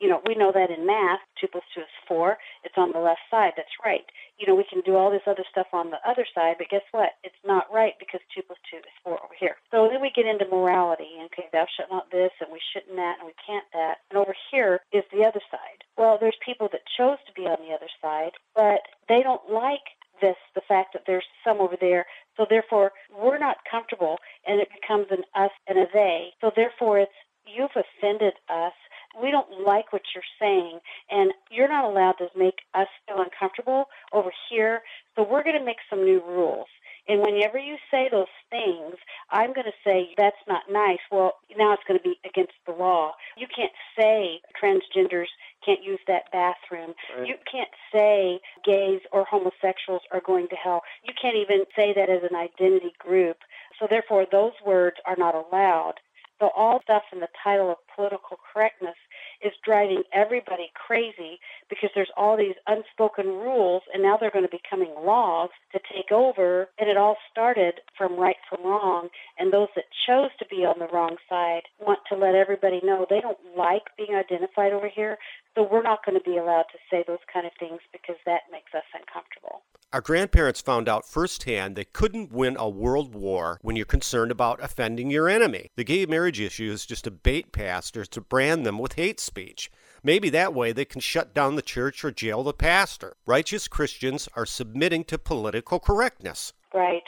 You 0.02 0.08
know, 0.10 0.20
we 0.26 0.34
know 0.34 0.50
that 0.50 0.74
in 0.74 0.84
math, 0.84 1.22
2 1.40 1.46
plus 1.46 1.62
2 1.78 1.80
is 1.80 1.96
4. 2.08 2.36
It's 2.64 2.74
on 2.76 2.90
the 2.90 2.98
left 2.98 3.22
side. 3.30 3.52
That's 3.56 3.78
right. 3.86 4.02
You 4.36 4.48
know, 4.50 4.58
we 4.58 4.66
can 4.66 4.82
do 4.82 4.96
all 4.96 5.12
this 5.14 5.22
other 5.30 5.44
stuff 5.48 5.68
on 5.72 5.94
the 5.94 6.02
other 6.02 6.26
side, 6.34 6.56
but 6.58 6.68
guess 6.74 6.82
what? 6.90 7.10
It's 7.22 7.38
not 7.46 7.70
right 7.72 7.94
because 8.02 8.18
2 8.34 8.42
plus 8.42 8.58
2 8.68 8.78
is 8.78 8.98
4 9.04 9.14
over 9.22 9.38
here. 9.38 9.54
So 9.70 9.86
then 9.86 10.02
we 10.02 10.10
get 10.10 10.26
into 10.26 10.50
morality. 10.50 11.06
Okay, 11.30 11.46
thou 11.52 11.70
shalt 11.70 11.94
not 11.94 12.10
this, 12.10 12.34
and 12.42 12.50
we 12.50 12.58
shouldn't 12.74 12.98
that, 12.98 13.22
and 13.22 13.30
we 13.30 13.38
can't 13.46 13.64
that. 13.78 14.02
And 14.10 14.18
over 14.18 14.34
here 14.50 14.80
is 14.90 15.06
the 15.14 15.22
other 15.22 15.40
side. 15.54 15.86
Well, 15.96 16.18
there's 16.18 16.36
people 16.44 16.66
that 16.72 16.82
chose 16.98 17.22
to 17.30 17.32
be 17.38 17.46
on 17.46 17.62
the 17.62 17.70
other 17.70 17.90
side, 18.02 18.34
but 18.58 18.82
they 19.08 19.22
don't 19.22 19.54
like 19.54 19.86
this, 20.20 20.36
the 20.56 20.66
fact 20.66 20.94
that 20.94 21.06
there's 21.06 21.30
some 21.46 21.60
over 21.60 21.78
there. 21.80 22.06
So 22.36 22.46
therefore, 22.50 22.90
we're 23.14 23.38
not 23.38 23.58
comfortable, 23.70 24.18
and 24.46 24.58
it 24.60 24.68
becomes 24.74 25.06
an 25.14 25.22
us 25.38 25.54
and 25.68 25.78
a 25.78 25.86
they. 25.94 26.34
So 26.40 26.50
therefore, 26.50 26.98
it's 26.98 27.20
you've 27.46 27.74
offended 27.78 28.34
us. 28.48 28.74
We 29.20 29.30
don't 29.30 29.66
like 29.66 29.92
what 29.92 30.02
you're 30.14 30.24
saying, 30.40 30.80
and 31.10 31.32
you're 31.50 31.68
not 31.68 31.84
allowed 31.84 32.16
to 32.18 32.28
make 32.36 32.60
us 32.74 32.88
feel 33.06 33.20
uncomfortable 33.20 33.86
over 34.12 34.30
here. 34.48 34.82
So 35.16 35.22
we're 35.22 35.42
going 35.42 35.58
to 35.58 35.64
make 35.64 35.78
some 35.90 36.04
new 36.04 36.22
rules. 36.26 36.68
And 37.08 37.20
whenever 37.20 37.58
you 37.58 37.76
say 37.90 38.08
those 38.10 38.30
things, 38.48 38.94
I'm 39.30 39.52
going 39.52 39.66
to 39.66 39.72
say 39.84 40.10
that's 40.16 40.36
not 40.46 40.62
nice. 40.70 41.00
Well, 41.10 41.32
now 41.56 41.72
it's 41.72 41.82
going 41.86 41.98
to 41.98 42.02
be 42.02 42.18
against 42.24 42.52
the 42.64 42.72
law. 42.72 43.12
You 43.36 43.48
can't 43.54 43.72
say 43.98 44.40
transgenders 44.62 45.26
can't 45.64 45.82
use 45.82 45.98
that 46.06 46.30
bathroom. 46.32 46.94
Right. 47.16 47.26
You 47.26 47.34
can't 47.50 47.70
say 47.92 48.38
gays 48.64 49.00
or 49.12 49.24
homosexuals 49.24 50.02
are 50.12 50.22
going 50.24 50.48
to 50.48 50.56
hell. 50.56 50.82
You 51.04 51.12
can't 51.20 51.36
even 51.36 51.64
say 51.74 51.92
that 51.94 52.08
as 52.08 52.22
an 52.28 52.36
identity 52.36 52.92
group. 52.98 53.38
So 53.80 53.86
therefore, 53.90 54.26
those 54.30 54.52
words 54.64 54.96
are 55.04 55.16
not 55.16 55.34
allowed. 55.34 55.94
So 56.42 56.50
all 56.56 56.80
stuff 56.82 57.04
in 57.12 57.20
the 57.20 57.28
title 57.44 57.70
of 57.70 57.76
political 57.94 58.36
correctness 58.52 58.96
is 59.44 59.52
driving 59.64 60.02
everybody 60.12 60.72
crazy 60.74 61.38
because 61.70 61.90
there's 61.94 62.10
all 62.16 62.36
these 62.36 62.56
unspoken 62.66 63.26
rules 63.26 63.82
and 63.94 64.02
now 64.02 64.16
they're 64.16 64.32
going 64.32 64.44
to 64.44 64.50
be 64.50 64.60
coming 64.68 64.92
laws 65.06 65.50
to 65.70 65.78
take 65.94 66.10
over. 66.10 66.68
And 66.80 66.90
it 66.90 66.96
all 66.96 67.16
started 67.30 67.74
from 67.96 68.18
right 68.18 68.34
from 68.50 68.66
wrong. 68.66 69.08
And 69.38 69.52
those 69.52 69.68
that 69.76 69.84
chose 70.04 70.30
to 70.40 70.46
be 70.50 70.64
on 70.64 70.80
the 70.80 70.88
wrong 70.92 71.14
side 71.28 71.62
want 71.78 72.00
to 72.10 72.18
let 72.18 72.34
everybody 72.34 72.80
know 72.82 73.06
they 73.08 73.20
don't 73.20 73.38
like 73.56 73.84
being 73.96 74.16
identified 74.16 74.72
over 74.72 74.88
here 74.88 75.18
so 75.54 75.68
we're 75.70 75.82
not 75.82 76.04
going 76.04 76.18
to 76.18 76.30
be 76.30 76.38
allowed 76.38 76.66
to 76.72 76.78
say 76.90 77.04
those 77.06 77.18
kind 77.32 77.46
of 77.46 77.52
things 77.58 77.80
because 77.92 78.16
that 78.26 78.42
makes 78.50 78.74
us 78.74 78.84
uncomfortable. 78.94 79.62
Our 79.92 80.00
grandparents 80.00 80.62
found 80.62 80.88
out 80.88 81.06
firsthand 81.06 81.76
they 81.76 81.84
couldn't 81.84 82.32
win 82.32 82.56
a 82.58 82.68
world 82.68 83.14
war 83.14 83.58
when 83.60 83.76
you're 83.76 83.84
concerned 83.84 84.30
about 84.30 84.62
offending 84.64 85.10
your 85.10 85.28
enemy. 85.28 85.70
The 85.76 85.84
gay 85.84 86.06
marriage 86.06 86.40
issue 86.40 86.70
is 86.70 86.86
just 86.86 87.06
a 87.06 87.10
bait 87.10 87.52
pastors 87.52 88.08
to 88.08 88.22
brand 88.22 88.64
them 88.64 88.78
with 88.78 88.94
hate 88.94 89.20
speech. 89.20 89.70
Maybe 90.02 90.30
that 90.30 90.54
way 90.54 90.72
they 90.72 90.86
can 90.86 91.02
shut 91.02 91.34
down 91.34 91.56
the 91.56 91.62
church 91.62 92.04
or 92.04 92.10
jail 92.10 92.42
the 92.42 92.54
pastor. 92.54 93.16
Righteous 93.26 93.68
Christians 93.68 94.28
are 94.34 94.46
submitting 94.46 95.04
to 95.04 95.18
political 95.18 95.78
correctness. 95.78 96.54
Right. 96.72 97.02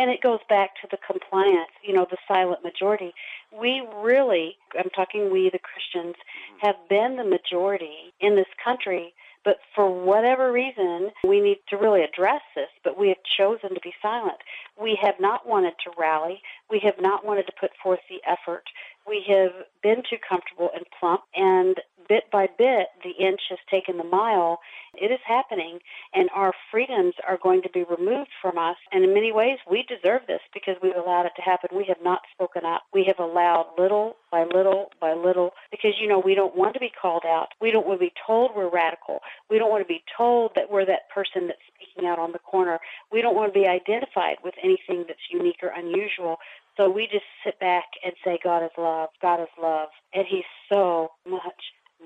And 0.00 0.10
it 0.10 0.22
goes 0.22 0.40
back 0.48 0.70
to 0.80 0.88
the 0.90 0.96
compliance, 0.96 1.68
you 1.84 1.92
know, 1.92 2.06
the 2.10 2.16
silent 2.26 2.64
majority. 2.64 3.12
We 3.52 3.86
really, 3.96 4.56
I'm 4.78 4.88
talking 4.96 5.30
we, 5.30 5.50
the 5.50 5.58
Christians, 5.58 6.16
mm-hmm. 6.16 6.66
have 6.66 6.76
been 6.88 7.16
the 7.16 7.24
majority 7.24 8.14
in 8.18 8.34
this 8.34 8.48
country, 8.64 9.12
but 9.44 9.58
for 9.74 9.90
whatever 9.90 10.52
reason, 10.52 11.10
we 11.22 11.42
need 11.42 11.58
to 11.68 11.76
really 11.76 12.02
address 12.02 12.40
this, 12.56 12.70
but 12.82 12.98
we 12.98 13.08
have 13.08 13.18
chosen 13.36 13.74
to 13.74 13.80
be 13.82 13.92
silent. 14.00 14.38
We 14.80 14.98
have 15.02 15.20
not 15.20 15.46
wanted 15.46 15.74
to 15.84 15.90
rally. 15.98 16.40
We 16.70 16.78
have 16.80 16.98
not 16.98 17.26
wanted 17.26 17.46
to 17.48 17.52
put 17.60 17.70
forth 17.82 18.00
the 18.08 18.22
effort. 18.26 18.64
We 19.06 19.22
have 19.28 19.52
been 19.82 20.02
too 20.08 20.16
comfortable 20.26 20.70
and 20.74 20.86
plump, 20.98 21.22
and 21.34 21.76
bit 22.10 22.24
by 22.32 22.48
bit, 22.58 22.88
the 23.04 23.24
inch 23.24 23.40
has 23.50 23.60
taken 23.70 23.96
the 23.96 24.04
mile. 24.04 24.58
It 25.00 25.12
is 25.12 25.20
happening, 25.24 25.78
and 26.12 26.28
our 26.34 26.52
freedoms 26.72 27.14
are 27.26 27.38
going 27.40 27.62
to 27.62 27.70
be 27.70 27.84
removed 27.84 28.30
from 28.42 28.58
us. 28.58 28.76
And 28.90 29.04
in 29.04 29.14
many 29.14 29.30
ways, 29.30 29.58
we 29.70 29.84
deserve 29.84 30.22
this 30.26 30.40
because 30.52 30.74
we've 30.82 30.96
allowed 30.96 31.26
it 31.26 31.32
to 31.36 31.42
happen. 31.42 31.70
We 31.72 31.84
have 31.86 32.02
not 32.02 32.22
spoken 32.34 32.64
up. 32.64 32.82
We 32.92 33.04
have 33.04 33.20
allowed 33.20 33.66
little 33.78 34.16
by 34.32 34.42
little 34.44 34.90
by 35.00 35.14
little 35.14 35.52
because, 35.70 35.94
you 36.00 36.08
know, 36.08 36.18
we 36.18 36.34
don't 36.34 36.56
want 36.56 36.74
to 36.74 36.80
be 36.80 36.90
called 36.90 37.22
out. 37.24 37.50
We 37.60 37.70
don't 37.70 37.86
want 37.86 38.00
to 38.00 38.06
be 38.06 38.12
told 38.26 38.50
we're 38.56 38.68
radical. 38.68 39.20
We 39.48 39.58
don't 39.58 39.70
want 39.70 39.84
to 39.84 39.88
be 39.88 40.02
told 40.16 40.50
that 40.56 40.68
we're 40.68 40.86
that 40.86 41.08
person 41.14 41.46
that's 41.46 41.62
speaking 41.72 42.08
out 42.08 42.18
on 42.18 42.32
the 42.32 42.40
corner. 42.40 42.80
We 43.12 43.22
don't 43.22 43.36
want 43.36 43.54
to 43.54 43.58
be 43.58 43.68
identified 43.68 44.38
with 44.42 44.54
anything 44.62 45.04
that's 45.06 45.30
unique 45.30 45.62
or 45.62 45.68
unusual. 45.68 46.38
So 46.76 46.90
we 46.90 47.06
just 47.06 47.24
sit 47.44 47.60
back 47.60 47.84
and 48.04 48.14
say, 48.24 48.38
God 48.42 48.64
is 48.64 48.70
love, 48.78 49.10
God 49.20 49.40
is 49.40 49.48
love. 49.60 49.88
And 50.14 50.24
He's 50.28 50.48
so 50.68 51.12
much 51.28 51.62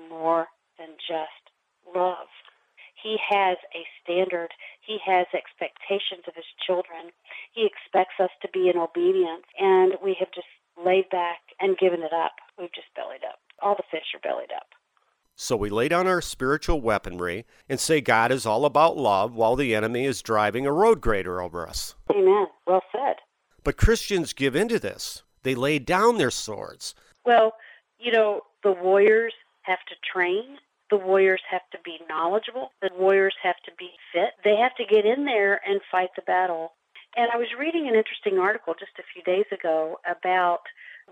more 0.09 0.47
than 0.77 0.89
just 1.07 1.43
love. 1.95 2.27
He 3.01 3.17
has 3.29 3.57
a 3.75 3.85
standard. 4.01 4.49
He 4.81 4.97
has 5.05 5.27
expectations 5.33 6.25
of 6.27 6.35
His 6.35 6.45
children. 6.65 7.11
He 7.53 7.67
expects 7.67 8.15
us 8.19 8.31
to 8.41 8.49
be 8.51 8.69
in 8.69 8.77
obedience. 8.77 9.45
And 9.59 9.93
we 10.03 10.15
have 10.19 10.31
just 10.33 10.47
laid 10.83 11.09
back 11.09 11.41
and 11.59 11.77
given 11.77 12.01
it 12.01 12.13
up. 12.13 12.33
We've 12.57 12.73
just 12.73 12.87
bellied 12.95 13.23
up. 13.27 13.39
All 13.61 13.75
the 13.75 13.83
fish 13.91 14.13
are 14.13 14.19
bellied 14.19 14.51
up. 14.55 14.67
So 15.37 15.57
we 15.57 15.69
lay 15.69 15.89
down 15.89 16.07
our 16.07 16.21
spiritual 16.21 16.79
weaponry 16.79 17.45
and 17.67 17.79
say 17.79 17.99
God 17.99 18.31
is 18.31 18.45
all 18.45 18.63
about 18.63 18.95
love 18.95 19.35
while 19.35 19.55
the 19.55 19.75
enemy 19.75 20.05
is 20.05 20.21
driving 20.21 20.65
a 20.65 20.71
road 20.71 21.01
grader 21.01 21.41
over 21.41 21.67
us. 21.67 21.95
Amen. 22.09 22.47
Well 22.65 22.81
said. 22.91 23.15
But 23.63 23.77
Christians 23.77 24.31
give 24.31 24.55
into 24.55 24.79
this. 24.79 25.23
They 25.43 25.53
lay 25.53 25.77
down 25.77 26.17
their 26.17 26.31
swords. 26.31 26.95
Well, 27.25 27.53
you 27.99 28.11
know, 28.11 28.41
the 28.63 28.71
warriors 28.71 29.33
have 29.65 29.79
to 29.89 29.95
train. 30.13 30.57
The 30.89 30.97
warriors 30.97 31.41
have 31.49 31.67
to 31.71 31.79
be 31.83 31.97
knowledgeable. 32.07 32.69
The 32.81 32.91
warriors 32.97 33.35
have 33.43 33.57
to 33.65 33.71
be 33.77 33.89
fit. 34.13 34.31
They 34.43 34.55
have 34.55 34.75
to 34.75 34.85
get 34.85 35.05
in 35.05 35.25
there 35.25 35.59
and 35.67 35.81
fight 35.91 36.09
the 36.15 36.21
battle. 36.21 36.73
And 37.15 37.31
I 37.33 37.37
was 37.37 37.47
reading 37.57 37.87
an 37.87 37.95
interesting 37.95 38.39
article 38.39 38.75
just 38.77 38.99
a 38.99 39.09
few 39.13 39.23
days 39.23 39.45
ago 39.51 39.97
about 40.05 40.61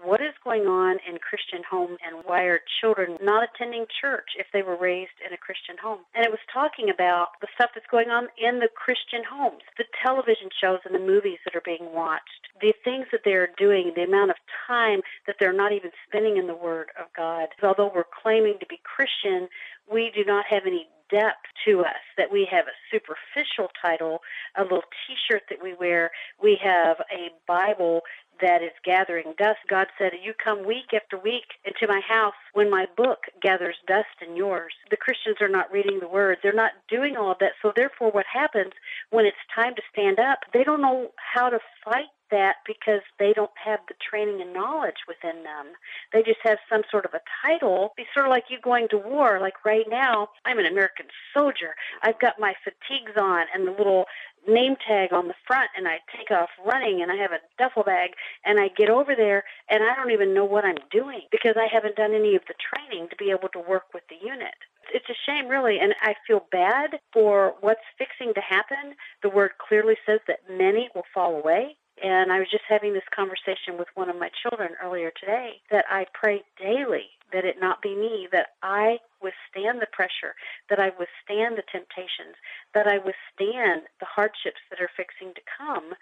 what 0.01 0.21
is 0.21 0.33
going 0.43 0.65
on 0.65 0.97
in 1.07 1.17
Christian 1.19 1.61
homes 1.69 1.97
and 2.05 2.23
why 2.25 2.43
are 2.43 2.59
children 2.81 3.17
not 3.21 3.47
attending 3.47 3.85
church 4.01 4.35
if 4.37 4.47
they 4.51 4.61
were 4.61 4.75
raised 4.75 5.15
in 5.25 5.33
a 5.33 5.37
Christian 5.37 5.75
home? 5.81 5.99
And 6.15 6.25
it 6.25 6.31
was 6.31 6.43
talking 6.51 6.89
about 6.89 7.39
the 7.41 7.47
stuff 7.55 7.71
that's 7.73 7.87
going 7.89 8.09
on 8.09 8.27
in 8.37 8.59
the 8.59 8.69
Christian 8.73 9.21
homes, 9.23 9.61
the 9.77 9.85
television 10.03 10.49
shows 10.59 10.79
and 10.85 10.95
the 10.95 10.99
movies 10.99 11.39
that 11.45 11.55
are 11.55 11.65
being 11.65 11.93
watched, 11.93 12.51
the 12.59 12.73
things 12.83 13.07
that 13.11 13.21
they're 13.23 13.49
doing, 13.57 13.93
the 13.95 14.03
amount 14.03 14.31
of 14.31 14.37
time 14.67 15.01
that 15.27 15.37
they're 15.39 15.53
not 15.53 15.71
even 15.71 15.91
spending 16.07 16.37
in 16.37 16.47
the 16.47 16.55
Word 16.55 16.89
of 16.99 17.07
God. 17.15 17.49
Although 17.61 17.91
we're 17.93 18.03
claiming 18.03 18.57
to 18.59 18.65
be 18.65 18.81
Christian, 18.83 19.47
we 19.91 20.11
do 20.13 20.25
not 20.25 20.45
have 20.49 20.63
any 20.65 20.87
depth 21.11 21.45
to 21.65 21.81
us, 21.81 22.01
that 22.17 22.31
we 22.31 22.47
have 22.49 22.65
a 22.65 22.77
superficial 22.89 23.69
title, 23.79 24.19
a 24.57 24.63
little 24.63 24.81
t 24.81 25.13
shirt 25.29 25.43
that 25.49 25.61
we 25.61 25.73
wear. 25.73 26.11
We 26.41 26.57
have 26.63 26.97
a 27.11 27.29
Bible 27.47 28.01
that 28.41 28.61
is 28.61 28.71
gathering 28.83 29.33
dust. 29.37 29.59
God 29.69 29.87
said, 29.97 30.11
You 30.21 30.33
come 30.33 30.65
week 30.65 30.93
after 30.93 31.17
week 31.17 31.45
into 31.65 31.87
my 31.87 32.01
house 32.07 32.33
when 32.53 32.69
my 32.69 32.85
book 32.97 33.25
gathers 33.41 33.75
dust 33.87 34.21
in 34.25 34.35
yours. 34.35 34.73
The 34.89 34.97
Christians 34.97 35.37
are 35.41 35.49
not 35.49 35.71
reading 35.71 35.99
the 35.99 36.07
word. 36.07 36.37
They're 36.41 36.53
not 36.53 36.71
doing 36.89 37.15
all 37.17 37.31
of 37.31 37.39
that. 37.39 37.53
So, 37.61 37.71
therefore, 37.75 38.11
what 38.11 38.25
happens 38.31 38.73
when 39.09 39.25
it's 39.25 39.37
time 39.53 39.75
to 39.75 39.81
stand 39.91 40.19
up, 40.19 40.39
they 40.53 40.63
don't 40.63 40.81
know 40.81 41.11
how 41.17 41.49
to 41.49 41.59
fight 41.83 42.09
that 42.33 42.55
because 42.65 43.01
they 43.19 43.31
don't 43.31 43.53
have 43.63 43.79
the 43.87 43.93
training 44.01 44.41
and 44.41 44.53
knowledge 44.53 45.05
within 45.07 45.43
them. 45.43 45.77
They 46.11 46.23
just 46.23 46.39
have 46.43 46.57
some 46.67 46.81
sort 46.89 47.05
of 47.05 47.13
a 47.13 47.21
title. 47.45 47.93
It's 47.97 48.09
sort 48.13 48.25
of 48.25 48.31
like 48.31 48.45
you 48.49 48.57
going 48.59 48.87
to 48.89 48.97
war. 48.97 49.39
Like 49.39 49.63
right 49.63 49.85
now, 49.87 50.29
I'm 50.43 50.57
an 50.57 50.65
American 50.65 51.05
soldier. 51.33 51.75
I've 52.01 52.19
got 52.19 52.39
my 52.39 52.53
fatigues 52.63 53.15
on 53.21 53.45
and 53.53 53.67
the 53.67 53.71
little 53.71 54.05
name 54.47 54.75
tag 54.87 55.13
on 55.13 55.27
the 55.27 55.35
front 55.47 55.69
and 55.77 55.87
I 55.87 55.99
take 56.15 56.31
off 56.31 56.49
running 56.65 57.01
and 57.01 57.11
I 57.11 57.15
have 57.15 57.31
a 57.31 57.41
duffel 57.57 57.83
bag 57.83 58.11
and 58.45 58.59
I 58.59 58.69
get 58.77 58.89
over 58.89 59.15
there 59.15 59.43
and 59.69 59.83
I 59.83 59.95
don't 59.95 60.11
even 60.11 60.33
know 60.33 60.45
what 60.45 60.65
I'm 60.65 60.81
doing 60.91 61.21
because 61.31 61.55
I 61.57 61.67
haven't 61.71 61.95
done 61.95 62.13
any 62.13 62.35
of 62.35 62.43
the 62.47 62.55
training 62.59 63.09
to 63.09 63.15
be 63.15 63.31
able 63.31 63.49
to 63.49 63.59
work 63.59 63.93
with 63.93 64.03
the 64.09 64.17
unit. 64.25 64.55
It's 64.93 65.09
a 65.09 65.17
shame, 65.25 65.47
really, 65.47 65.79
and 65.79 65.95
I 66.01 66.13
feel 66.27 66.45
bad 66.51 66.99
for 67.13 67.55
what's 67.61 67.81
fixing 67.97 68.33
to 68.33 68.41
happen. 68.41 68.95
The 69.21 69.29
word 69.29 69.51
clearly 69.67 69.95
says 70.05 70.19
that 70.27 70.39
many 70.49 70.89
will 70.93 71.05
fall 71.13 71.35
away. 71.39 71.77
And 72.01 72.31
I 72.31 72.39
was 72.39 72.47
just 72.49 72.63
having 72.67 72.93
this 72.93 73.07
conversation 73.15 73.77
with 73.77 73.87
one 73.95 74.09
of 74.09 74.17
my 74.17 74.29
children 74.41 74.71
earlier 74.83 75.11
today 75.19 75.61
that 75.69 75.85
I 75.89 76.05
pray 76.13 76.41
daily 76.59 77.13
that 77.33 77.45
it 77.45 77.57
not 77.59 77.81
be 77.81 77.95
me, 77.95 78.27
that 78.31 78.53
I 78.61 78.99
withstand 79.21 79.81
the 79.81 79.91
pressure, 79.91 80.35
that 80.69 80.79
I 80.79 80.91
withstand 80.97 81.57
the 81.57 81.65
temptations, 81.69 82.37
that 82.73 82.87
I 82.87 82.97
withstand 83.01 83.89
the 83.99 84.05
hardships 84.05 84.61
that 84.69 84.79
are 84.79 84.91
fixing 84.95 85.33
to 85.33 85.41
come, 85.57 85.93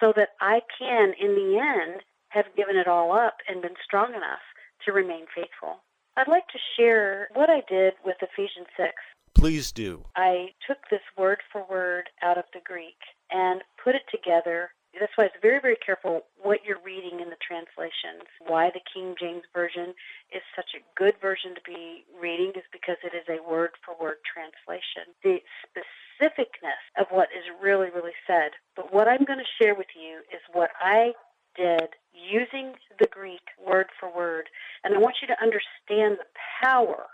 so 0.00 0.12
that 0.16 0.30
I 0.40 0.62
can, 0.78 1.12
in 1.20 1.36
the 1.36 1.60
end, 1.60 2.00
have 2.30 2.56
given 2.56 2.76
it 2.76 2.88
all 2.88 3.12
up 3.12 3.36
and 3.46 3.60
been 3.60 3.76
strong 3.84 4.14
enough 4.14 4.42
to 4.86 4.92
remain 4.92 5.26
faithful. 5.34 5.84
I'd 6.16 6.28
like 6.28 6.48
to 6.48 6.58
share 6.76 7.28
what 7.34 7.50
I 7.50 7.62
did 7.68 7.94
with 8.04 8.16
Ephesians 8.22 8.68
6. 8.76 8.90
Please 9.34 9.72
do. 9.72 10.06
I 10.16 10.48
took 10.66 10.78
this 10.90 11.04
word 11.16 11.38
for 11.52 11.64
word 11.70 12.08
out 12.22 12.38
of 12.38 12.44
the 12.52 12.60
Greek 12.64 12.98
and 13.30 13.62
put 13.82 13.94
it 13.94 14.02
together 14.10 14.70
that's 14.98 15.12
why 15.14 15.26
it's 15.26 15.38
very, 15.40 15.60
very 15.60 15.76
careful 15.76 16.26
what 16.42 16.64
you're 16.66 16.82
reading 16.82 17.20
in 17.20 17.30
the 17.30 17.38
translations. 17.38 18.26
Why 18.46 18.70
the 18.74 18.82
King 18.82 19.14
James 19.18 19.44
Version 19.54 19.94
is 20.34 20.42
such 20.56 20.74
a 20.74 20.82
good 20.98 21.14
version 21.22 21.54
to 21.54 21.62
be 21.62 22.04
reading 22.20 22.50
is 22.56 22.66
because 22.72 22.96
it 23.04 23.14
is 23.14 23.28
a 23.30 23.38
word 23.48 23.70
for 23.84 23.94
word 23.94 24.18
translation. 24.26 25.14
The 25.22 25.38
specificness 25.62 26.82
of 26.98 27.06
what 27.10 27.28
is 27.30 27.46
really, 27.62 27.88
really 27.94 28.18
said. 28.26 28.58
But 28.74 28.92
what 28.92 29.06
I'm 29.06 29.24
going 29.24 29.38
to 29.38 29.62
share 29.62 29.74
with 29.74 29.94
you 29.94 30.26
is 30.34 30.42
what 30.52 30.70
I 30.82 31.12
did 31.56 31.94
using 32.12 32.74
the 32.98 33.06
Greek 33.06 33.54
word 33.64 33.86
for 33.98 34.10
word. 34.10 34.48
And 34.82 34.94
I 34.94 34.98
want 34.98 35.16
you 35.22 35.28
to 35.28 35.42
understand 35.42 36.18
the 36.18 36.30
power 36.62 37.06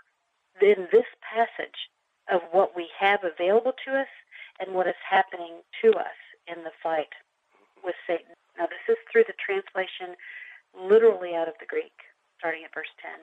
in 0.61 0.87
this 0.91 1.05
passage 1.21 1.89
of 2.31 2.41
what 2.51 2.75
we 2.75 2.89
have 2.99 3.19
available 3.23 3.73
to 3.85 3.93
us 3.93 4.11
and 4.59 4.73
what 4.73 4.87
is 4.87 4.97
happening 5.07 5.61
to 5.83 5.91
us 5.93 6.17
in 6.47 6.63
the 6.63 6.71
fight 6.81 7.13
with 7.83 7.95
Satan. 8.05 8.33
Now, 8.57 8.65
this 8.65 8.83
is 8.89 8.97
through 9.11 9.25
the 9.29 9.37
translation 9.37 10.17
literally 10.73 11.35
out 11.37 11.47
of 11.47 11.55
the 11.59 11.69
Greek, 11.69 11.93
starting 12.37 12.65
at 12.65 12.73
verse 12.73 12.91
10. 13.01 13.21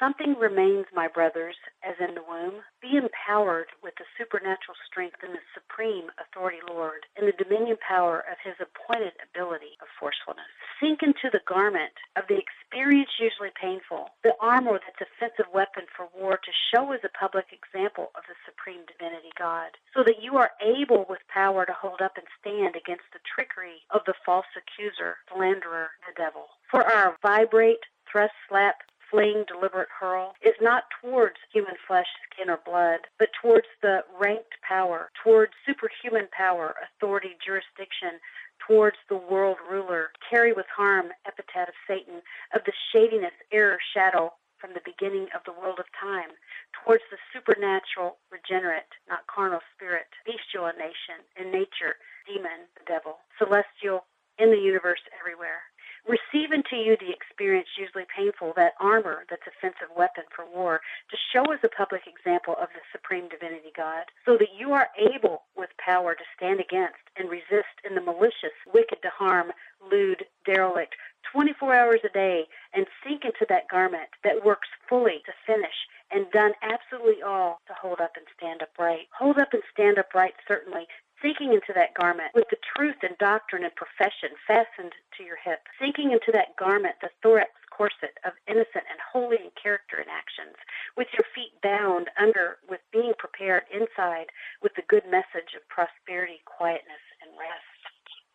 Something 0.00 0.34
remains, 0.38 0.86
my 0.94 1.06
brothers, 1.06 1.56
as 1.82 1.94
in 2.00 2.14
the 2.14 2.22
womb. 2.26 2.62
Be 2.80 2.96
empowered 2.96 3.68
with 3.82 3.94
the 3.96 4.04
supernatural 4.18 4.76
strength 4.86 5.22
and 5.22 5.34
the 5.34 5.44
supreme 5.54 6.10
authority, 6.18 6.58
Lord, 6.68 7.06
and 7.16 7.28
the 7.28 7.38
dominion 7.38 7.76
power 7.86 8.24
of 8.26 8.38
his 8.42 8.58
appointed 8.58 9.12
ability 9.22 9.78
of 9.80 9.88
forcefulness. 9.98 10.50
Sink 10.80 11.02
into 11.02 11.30
the 11.30 11.46
garment 11.46 11.94
of 12.16 12.26
the 12.26 12.38
experience 12.38 13.10
usually 13.20 13.52
painful, 13.54 14.10
the 14.24 14.34
armor 14.40 14.80
that's 14.82 15.06
offensive 15.06 15.46
weapon 15.54 15.86
for 15.94 16.08
war 16.18 16.36
to 16.36 16.52
show 16.74 16.90
as 16.92 17.00
a 17.04 17.18
public 17.18 17.46
example 17.52 18.10
of 18.16 18.24
the 18.26 18.34
supreme 18.44 18.82
divinity 18.86 19.30
God, 19.38 19.70
so 19.94 20.02
that 20.02 20.22
you 20.22 20.36
are 20.36 20.50
able 20.60 21.06
with 21.08 21.22
power 21.28 21.64
to 21.64 21.72
hold 21.72 22.02
up 22.02 22.18
and 22.18 22.26
stand 22.40 22.74
against 22.74 23.06
the 23.12 23.22
trickery 23.22 23.86
of 23.90 24.02
the 24.06 24.14
false 24.26 24.50
accuser, 24.56 25.18
slanderer, 25.30 25.90
the 26.06 26.14
devil. 26.16 26.48
For 26.70 26.82
our 26.82 27.16
vibrate, 27.22 27.86
thrust, 28.10 28.34
slap, 28.48 28.82
fling, 29.12 29.44
deliberate 29.46 29.92
hurl 29.92 30.32
is 30.42 30.56
not 30.60 30.84
towards 31.00 31.36
human 31.52 31.74
flesh, 31.86 32.08
skin, 32.32 32.48
or 32.48 32.58
blood, 32.64 33.00
but 33.18 33.28
towards 33.40 33.68
the 33.82 34.00
ranked 34.18 34.56
power, 34.66 35.10
towards 35.22 35.52
superhuman 35.68 36.28
power, 36.32 36.74
authority, 36.82 37.36
jurisdiction, 37.44 38.18
towards 38.66 38.96
the 39.08 39.16
world 39.16 39.58
ruler, 39.70 40.10
carry 40.28 40.52
with 40.52 40.66
harm, 40.74 41.12
epithet 41.26 41.68
of 41.68 41.74
Satan, 41.86 42.22
of 42.54 42.62
the 42.64 42.72
shadiness, 42.90 43.36
error, 43.52 43.78
shadow, 43.92 44.32
from 44.62 44.72
the 44.74 44.86
beginning 44.86 45.26
of 45.34 45.42
the 45.44 45.52
world 45.52 45.82
of 45.82 45.90
time, 45.98 46.30
towards 46.70 47.02
the 47.10 47.18
supernatural, 47.34 48.22
regenerate, 48.30 48.94
not 49.10 49.26
carnal 49.26 49.58
spirit, 49.74 50.06
bestial 50.24 50.70
in 50.70 50.78
nation, 50.78 51.18
in 51.34 51.50
nature, 51.50 51.98
demon, 52.30 52.70
the 52.78 52.86
devil, 52.86 53.18
celestial, 53.42 54.06
in 54.38 54.54
the 54.54 54.62
universe 54.62 55.02
everywhere. 55.18 55.66
Receive 56.06 56.50
into 56.50 56.76
you 56.76 56.96
the 56.96 57.12
experience, 57.12 57.68
usually 57.78 58.06
painful, 58.14 58.52
that 58.56 58.74
armor 58.80 59.24
that's 59.30 59.46
offensive 59.46 59.94
weapon 59.96 60.24
for 60.34 60.44
war, 60.44 60.80
to 61.10 61.16
show 61.32 61.52
as 61.52 61.60
a 61.62 61.68
public 61.68 62.02
example 62.06 62.54
of 62.60 62.68
the 62.74 62.82
supreme 62.90 63.28
divinity 63.28 63.70
God, 63.76 64.04
so 64.26 64.36
that 64.36 64.58
you 64.58 64.72
are 64.72 64.88
able 64.98 65.44
with 65.56 65.70
power 65.78 66.14
to 66.14 66.24
stand 66.36 66.58
against 66.58 66.98
and 67.16 67.30
resist 67.30 67.78
in 67.88 67.94
the 67.94 68.00
malicious, 68.00 68.56
wicked 68.74 69.00
to 69.02 69.10
harm, 69.10 69.52
lewd, 69.90 70.24
derelict, 70.44 70.94
24 71.32 71.74
hours 71.74 72.00
a 72.04 72.08
day, 72.08 72.46
and 72.74 72.86
sink 73.06 73.24
into 73.24 73.46
that 73.48 73.68
garment 73.68 74.10
that 74.24 74.44
works 74.44 74.68
fully 74.88 75.22
to 75.24 75.32
finish 75.46 75.86
and 76.10 76.30
done 76.30 76.52
absolutely 76.62 77.22
all 77.22 77.60
to 77.66 77.74
hold 77.80 78.00
up 78.00 78.12
and 78.16 78.26
stand 78.36 78.60
upright. 78.60 79.08
Hold 79.18 79.38
up 79.38 79.52
and 79.52 79.62
stand 79.72 79.98
upright, 79.98 80.34
certainly, 80.46 80.86
sinking 81.22 81.54
into 81.54 81.72
that 81.72 81.94
garment 81.94 82.34
with 82.34 82.50
the 82.50 82.60
truth 82.74 82.98
and 83.06 83.16
doctrine 83.16 83.62
and 83.62 83.74
profession 83.78 84.34
fastened 84.44 84.92
to 85.16 85.22
your 85.22 85.38
hip, 85.38 85.62
sinking 85.78 86.10
into 86.10 86.34
that 86.34 86.58
garment, 86.58 86.98
the 87.00 87.14
thorax 87.22 87.54
corset 87.70 88.18
of 88.26 88.34
innocent 88.50 88.84
and 88.90 89.00
holy 89.00 89.38
in 89.40 89.54
character 89.56 89.96
and 90.02 90.10
actions, 90.10 90.58
with 90.98 91.08
your 91.14 91.24
feet 91.32 91.54
bound 91.62 92.10
under, 92.20 92.58
with 92.68 92.82
being 92.92 93.14
prepared 93.16 93.64
inside 93.72 94.28
with 94.60 94.74
the 94.76 94.84
good 94.90 95.06
message 95.08 95.56
of 95.56 95.64
prosperity, 95.72 96.42
quietness, 96.44 97.00
and 97.24 97.32
rest. 97.38 97.80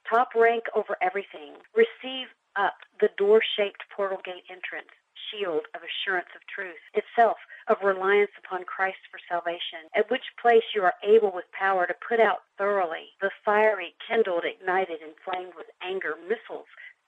Top 0.09 0.31
rank 0.33 0.63
over 0.73 0.95
everything. 1.03 1.59
Receive 1.75 2.31
up 2.55 2.79
the 3.03 3.11
door 3.19 3.43
shaped 3.43 3.83
portal 3.93 4.23
gate 4.25 4.47
entrance, 4.49 4.89
shield 5.29 5.67
of 5.75 5.83
assurance 5.83 6.31
of 6.33 6.41
truth, 6.49 6.81
itself 6.95 7.37
of 7.67 7.83
reliance 7.83 8.31
upon 8.37 8.63
Christ 8.63 8.99
for 9.11 9.19
salvation, 9.27 9.91
at 9.95 10.09
which 10.09 10.23
place 10.41 10.63
you 10.73 10.83
are 10.83 10.95
able 11.03 11.31
with 11.33 11.45
power 11.51 11.85
to 11.85 11.95
put 12.07 12.19
out 12.19 12.43
thoroughly 12.57 13.15
the 13.21 13.31
fiery, 13.43 13.95
kindled, 14.07 14.45
ignited, 14.45 14.99
inflamed 15.01 15.53
with 15.55 15.67
anger 15.81 16.15
missiles 16.27 16.67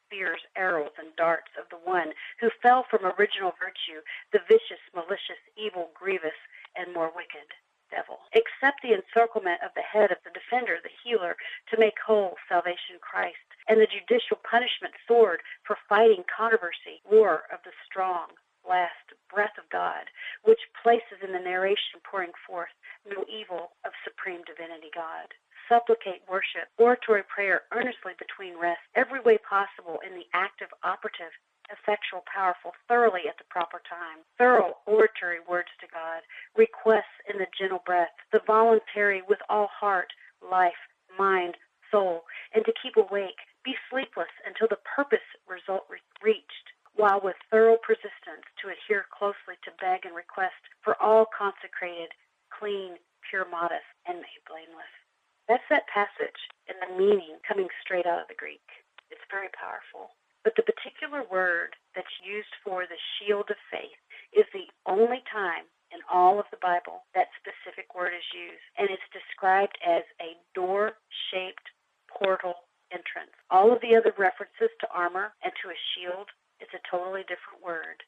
spears, 0.10 0.42
arrows, 0.58 0.92
and 0.98 1.16
darts 1.16 1.54
of 1.54 1.70
the 1.70 1.78
one 1.86 2.10
who 2.42 2.50
fell 2.64 2.84
from 2.90 3.06
original 3.06 3.54
virtue, 3.62 4.02
the 4.34 4.42
vicious, 4.50 4.82
malicious, 4.96 5.38
evil, 5.56 5.92
grievous, 5.94 6.34
and 6.76 6.94
more 6.94 7.12
wicked 7.14 7.46
devil. 7.92 8.18
Accept 8.34 8.82
the 8.82 8.94
encirclement 8.94 9.62
of 9.62 9.70
the 9.76 9.86
head 9.86 10.12
of 10.12 10.18
the 10.26 10.34
defender, 10.34 10.78
the 10.82 10.94
healer, 11.04 11.38
to 11.70 11.80
make 11.80 11.98
whole 12.02 12.38
salvation 12.50 12.98
Christ, 13.02 13.38
and 13.68 13.80
the 13.80 13.90
judicial 13.90 14.38
punishment 14.42 14.94
sword 15.08 15.42
for 15.66 15.78
fighting 15.88 16.24
controversy, 16.26 17.02
war 17.06 17.46
of 17.54 17.62
the 17.66 17.74
strong, 17.86 18.34
last 18.68 19.14
breath 19.34 19.58
of 19.58 19.70
God, 19.70 20.10
in 21.24 21.32
the 21.32 21.40
narration 21.40 22.02
pouring 22.04 22.34
forth 22.48 22.72
no 23.08 23.26
evil 23.30 23.76
of 23.86 23.92
supreme 24.04 24.42
divinity 24.46 24.92
God. 24.94 25.28
Supplicate, 25.68 26.26
worship, 26.26 26.68
oratory 26.78 27.24
prayer 27.24 27.70
earnestly 27.72 28.18
between 28.18 28.58
rests, 28.58 28.84
every 28.96 29.22
way 29.22 29.38
possible 29.38 30.02
in 30.02 30.18
the 30.18 30.26
active, 30.34 30.70
operative, 30.84 31.30
effectual, 31.70 32.26
powerful, 32.26 32.74
thoroughly 32.88 33.30
at 33.30 33.38
the 33.38 33.46
proper 33.50 33.82
time, 33.86 34.26
thorough 34.38 34.78
oratory 34.86 35.40
words 35.48 35.70
to 35.80 35.88
God, 35.94 36.26
requests 36.58 37.14
in 37.30 37.38
the 37.38 37.48
gentle 37.54 37.86
breath, 37.86 38.14
the 38.34 38.42
voluntary 38.46 39.22
with 39.22 39.40
all 39.50 39.70
heart, 39.70 40.10
life, 40.42 40.82
mind, 41.18 41.56
soul, 41.92 42.26
and 42.54 42.66
to 42.66 42.74
keep 42.82 42.98
awake, 42.98 43.38
be 43.64 43.76
sleepless 43.90 44.32
until 44.46 44.68
the 44.68 44.82
purpose 44.86 45.26
result 45.48 45.86
re- 45.90 46.02
reached, 46.22 46.68
while 46.96 47.22
with 47.22 47.36
thorough 47.52 47.78
persistence 47.78 48.46
to 48.62 48.74
adhere 48.74 49.06
closely 49.14 49.58
to 49.64 49.72
beg 49.80 50.06
and 50.06 50.16
request 50.16 50.58
for 50.82 51.00
all 51.02 51.26
consecrated, 51.30 52.10
clean, 52.50 52.98
pure, 53.30 53.46
modest, 53.46 53.86
and 54.08 54.18
made 54.18 54.44
blameless. 54.50 54.94
That's 55.48 55.66
that 55.70 55.90
passage 55.90 56.38
and 56.70 56.78
the 56.78 56.94
meaning 56.94 57.42
coming 57.48 57.68
straight 57.82 57.99
out 58.10 58.26
of 58.26 58.28
the 58.28 58.42
Greek. 58.42 58.66
It's 59.14 59.24
very 59.30 59.54
powerful. 59.54 60.18
But 60.44 60.56
the 60.56 60.66
particular 60.66 61.24
word 61.30 61.76
that's 61.94 62.26
used 62.26 62.52
for 62.64 62.84
the 62.90 63.00
shield 63.18 63.52
of 63.52 63.60
faith 63.70 64.00
is 64.34 64.50
the 64.54 64.66
only 64.90 65.22
time 65.32 65.70
in 65.92 66.00
all 66.10 66.40
of 66.40 66.46
the 66.52 66.62
Bible 66.62 67.06
that 67.14 67.34
specific 67.38 67.94
word 67.94 68.14
is 68.14 68.26
used. 68.34 68.66
And 68.78 68.90
it's 68.90 69.10
described 69.14 69.78
as 69.86 70.04
a 70.22 70.38
door 70.56 70.98
shaped 71.30 71.66
portal 72.10 72.66
entrance. 72.92 73.34
All 73.50 73.74
of 73.74 73.82
the 73.82 73.96
other 73.96 74.14
references 74.18 74.74
to 74.82 74.90
armor 74.94 75.34
and 75.44 75.54
to 75.62 75.70
a 75.70 75.80
shield, 75.94 76.30
it's 76.60 76.74
a 76.74 76.88
totally 76.90 77.22
different 77.30 77.62
word. 77.62 78.02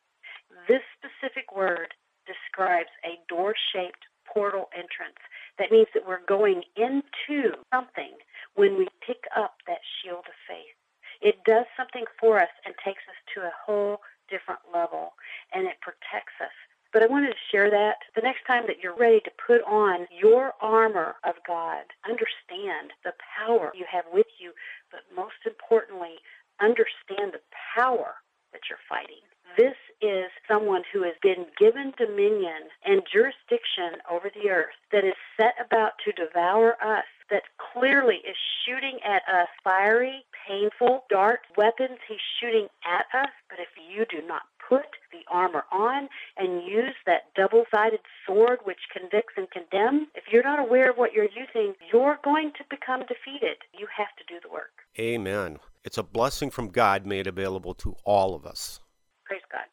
This 0.68 0.84
specific 0.98 1.54
word 1.56 1.94
describes 2.26 2.92
a 3.04 3.20
door 3.28 3.54
shaped 3.74 4.06
portal 4.26 4.70
entrance. 4.74 5.20
That 5.60 5.72
means 5.72 5.88
that 5.94 6.08
we're 6.08 6.26
going 6.26 6.64
into 6.78 7.58
something 7.74 8.16
when 8.56 8.78
we 8.78 8.88
pick 9.06 9.24
up 9.36 9.58
that 9.68 9.84
shield 10.00 10.26
of 10.28 10.38
faith. 10.48 10.76
It 11.22 11.38
does 11.46 11.66
something 11.78 12.06
for 12.22 12.40
us 12.40 12.54
and 12.66 12.74
takes 12.86 13.02
us 13.10 13.20
to 13.34 13.42
a 13.42 13.52
whole 13.66 13.98
different 14.30 14.62
level, 14.74 15.14
and 15.52 15.68
it 15.68 15.82
protects 15.82 16.40
us. 16.40 16.56
But 16.94 17.04
I 17.04 17.08
wanted 17.08 17.32
to 17.32 17.48
share 17.52 17.70
that 17.72 17.98
the 18.16 18.22
next 18.22 18.46
time 18.46 18.64
that 18.68 18.84
you're 18.84 18.96
ready 18.96 19.20
to 19.22 19.32
put 19.48 19.62
on 19.64 20.08
your 20.12 20.54
armor 20.62 21.16
of 21.24 21.36
God, 21.48 21.84
understand 22.08 22.92
the 23.04 23.14
power 23.24 23.72
you 23.74 23.86
have 23.92 24.06
with 24.14 24.28
you, 24.40 24.52
but 24.92 25.02
most 25.16 25.40
importantly, 25.46 26.20
understand 26.62 27.34
the 27.34 27.44
power 27.76 28.16
that 28.52 28.62
you're 28.70 28.86
fighting. 28.88 29.24
This 29.58 29.76
is 30.02 30.32
someone 30.48 30.84
who 30.92 31.04
has 31.04 31.16
been 31.22 31.46
given 31.60 31.94
dominion 31.98 32.72
and 32.86 33.04
jurisdiction 33.12 34.00
over 34.10 34.30
the 34.34 34.50
earth 34.50 34.76
that 34.92 35.04
is 35.04 35.16
set 35.36 35.56
about 35.60 35.94
to 36.06 36.12
devour 36.12 36.76
us, 36.84 37.08
that 37.30 37.44
clearly 37.74 38.20
is 38.28 38.36
shooting 38.66 39.00
at 39.04 39.24
us 39.28 39.48
fiery, 39.64 40.21
painful 40.48 41.06
darts, 41.10 41.44
weapons 41.58 41.98
he's 42.08 42.20
shooting 42.40 42.68
at 42.86 43.06
us. 43.20 43.30
But 43.50 43.60
if 43.60 43.70
you 43.78 44.06
do 44.10 44.26
not 44.26 44.44
put 44.68 44.86
the 45.12 45.20
armor 45.30 45.64
on 45.72 46.08
and 46.38 46.64
use 46.64 46.96
that 47.06 47.34
double 47.36 47.66
sided 47.74 48.00
sword 48.26 48.60
which 48.64 48.80
convicts 48.92 49.34
and 49.38 49.48
condemns, 49.52 50.08
if 50.16 50.26
you're 50.32 50.44
not 50.44 50.60
aware 50.60 50.90
of 50.90 50.98
what 50.98 51.14
you're 51.14 51.26
using, 51.26 51.74
you're 51.92 52.20
going 52.24 52.52
to 52.58 52.64
become 52.70 53.02
defeated. 53.02 53.58
You 53.78 53.88
have 53.98 54.16
to 54.18 54.24
do 54.34 54.40
the 54.42 54.52
work. 54.52 54.72
Amen. 55.00 55.60
It's 55.84 55.98
a 55.98 56.04
blessing 56.04 56.50
from 56.52 56.70
God 56.70 57.06
made 57.06 57.28
available 57.28 57.74
to 57.76 57.96
all 58.06 58.36
of 58.36 58.46
us. 58.46 58.80
Praise 59.26 59.42
God. 59.52 59.66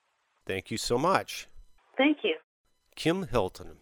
Thank 0.47 0.71
you 0.71 0.79
so 0.79 0.99
much. 0.99 1.49
Thank 1.97 2.19
you. 2.23 2.37
Kim 2.97 3.29
Hilton. 3.29 3.77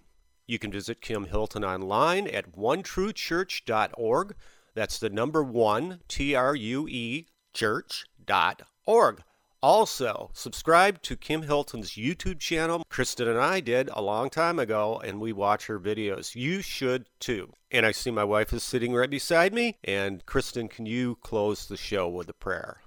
You 0.46 0.58
can 0.58 0.70
visit 0.70 1.00
Kim 1.00 1.26
Hilton 1.26 1.64
online 1.64 2.28
at 2.28 2.52
onetruechurch.org. 2.52 4.34
That's 4.76 4.98
the 4.98 5.08
number 5.08 5.42
one, 5.42 6.00
T 6.06 6.34
R 6.34 6.54
U 6.54 6.86
E, 6.86 7.26
church.org. 7.54 9.22
Also, 9.62 10.30
subscribe 10.34 11.00
to 11.02 11.16
Kim 11.16 11.42
Hilton's 11.42 11.92
YouTube 11.92 12.38
channel. 12.38 12.84
Kristen 12.90 13.26
and 13.26 13.38
I 13.38 13.60
did 13.60 13.88
a 13.94 14.02
long 14.02 14.28
time 14.28 14.58
ago, 14.58 15.00
and 15.02 15.18
we 15.18 15.32
watch 15.32 15.66
her 15.66 15.80
videos. 15.80 16.34
You 16.34 16.60
should 16.60 17.06
too. 17.18 17.54
And 17.70 17.86
I 17.86 17.92
see 17.92 18.10
my 18.10 18.22
wife 18.22 18.52
is 18.52 18.62
sitting 18.62 18.94
right 18.94 19.08
beside 19.08 19.54
me. 19.54 19.78
And 19.82 20.24
Kristen, 20.26 20.68
can 20.68 20.84
you 20.84 21.16
close 21.22 21.66
the 21.66 21.78
show 21.78 22.06
with 22.06 22.28
a 22.28 22.34
prayer? 22.34 22.82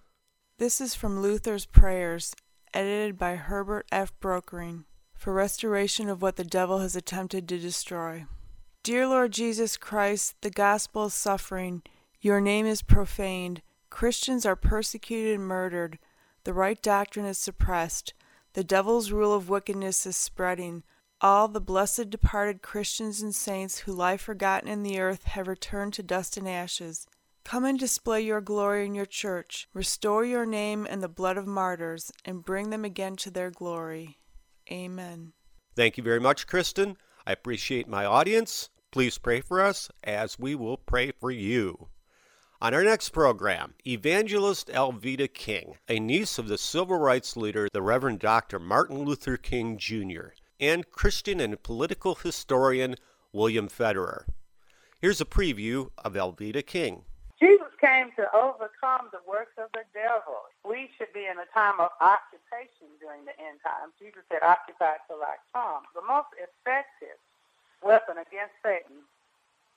This 0.60 0.80
is 0.80 0.93
from 0.93 1.21
Luther's 1.21 1.65
Prayers 1.65 2.36
edited 2.71 3.17
by 3.17 3.36
Herbert 3.36 3.88
F. 3.91 4.13
Brokering, 4.19 4.86
for 5.15 5.34
restoration 5.34 6.08
of 6.08 6.21
what 6.21 6.36
the 6.36 6.43
devil 6.43 6.80
has 6.80 6.95
attempted 6.95 7.49
to 7.49 7.58
destroy. 7.58 8.25
Dear 8.82 9.08
Lord 9.08 9.34
Jesus 9.34 9.76
Christ, 9.76 10.36
the 10.39 10.50
gospel 10.50 11.06
is 11.06 11.13
suffering, 11.13 11.84
your 12.22 12.39
name 12.39 12.65
is 12.65 12.82
profaned, 12.82 13.62
Christians 13.89 14.46
are 14.46 14.56
persecuted 14.56 15.36
and 15.36 15.46
murdered, 15.46 16.00
the 16.46 16.54
right 16.54 16.82
doctrine 16.82 17.26
is 17.26 17.38
suppressed, 17.38 18.13
the 18.54 18.63
devil's 18.63 19.12
rule 19.12 19.34
of 19.34 19.50
wickedness 19.50 20.06
is 20.06 20.15
spreading. 20.15 20.84
All 21.20 21.50
the 21.50 21.60
blessed 21.60 22.10
departed 22.10 22.62
Christians 22.62 23.22
and 23.22 23.36
saints 23.36 23.80
who 23.80 23.92
lie 23.92 24.15
forgotten 24.15 24.70
in 24.70 24.84
the 24.84 25.02
earth 25.02 25.26
have 25.26 25.50
returned 25.50 25.94
to 25.96 26.04
dust 26.04 26.38
and 26.38 26.48
ashes. 26.48 27.06
Come 27.44 27.65
and 27.65 27.78
display 27.78 28.22
your 28.22 28.39
glory 28.39 28.86
in 28.86 28.96
your 28.96 29.06
church. 29.06 29.68
Restore 29.74 30.24
your 30.24 30.46
name 30.46 30.88
and 30.89 31.04
the 31.04 31.10
blood 31.10 31.36
of 31.36 31.46
martyrs, 31.46 32.13
and 32.24 32.46
bring 32.46 32.70
them 32.70 32.86
again 32.86 33.18
to 33.18 33.30
their 33.30 33.52
glory. 33.52 34.20
Amen. 34.72 35.34
Thank 35.76 35.98
you 35.98 36.04
very 36.04 36.22
much, 36.22 36.48
Kristen. 36.48 36.96
I 37.30 37.34
appreciate 37.34 37.88
my 37.88 38.06
audience. 38.06 38.72
Please 38.89 39.20
pray 39.20 39.42
for 39.42 39.62
us 39.62 39.92
as 40.04 40.39
we 40.39 40.56
will 40.56 40.78
pray 40.78 41.12
for 41.12 41.30
you. 41.30 41.89
On 42.60 42.74
our 42.74 42.84
next 42.84 43.10
program, 43.10 43.76
Evangelist 43.86 44.70
Alveda 44.70 45.32
King, 45.32 45.76
a 45.88 46.00
niece 46.00 46.39
of 46.39 46.48
the 46.48 46.58
civil 46.58 46.98
rights 46.98 47.38
leader, 47.38 47.68
the 47.72 47.84
Reverend 47.84 48.18
Dr. 48.18 48.58
Martin 48.58 49.04
Luther 49.04 49.38
King 49.38 49.78
Jr., 49.78 50.30
and 50.60 50.89
Christian 50.89 51.39
and 51.39 51.62
political 51.62 52.15
historian 52.15 52.96
William 53.32 53.70
Federer. 53.70 54.24
Here's 55.00 55.22
a 55.22 55.26
preview 55.26 55.92
of 56.00 56.13
Alveda 56.13 56.65
King. 56.65 57.04
Jesus 57.39 57.72
came 57.80 58.12
to 58.20 58.28
overcome 58.36 59.08
the 59.15 59.24
works 59.24 59.56
of 59.56 59.72
the 59.72 59.88
devil. 59.96 60.52
We 60.68 60.92
should 61.00 61.15
be 61.15 61.24
in 61.24 61.39
a 61.39 61.48
time 61.56 61.80
of 61.80 61.96
occupation 62.04 62.92
during 63.00 63.24
the 63.24 63.32
end 63.39 63.63
times. 63.63 63.96
Jesus 63.96 64.28
said, 64.28 64.44
occupy 64.44 65.00
till 65.08 65.24
I 65.24 65.39
come. 65.56 65.88
The 65.96 66.04
most 66.04 66.36
effective 66.36 66.99
weapon 67.89 68.21
against 68.21 68.54
Satan 68.62 69.02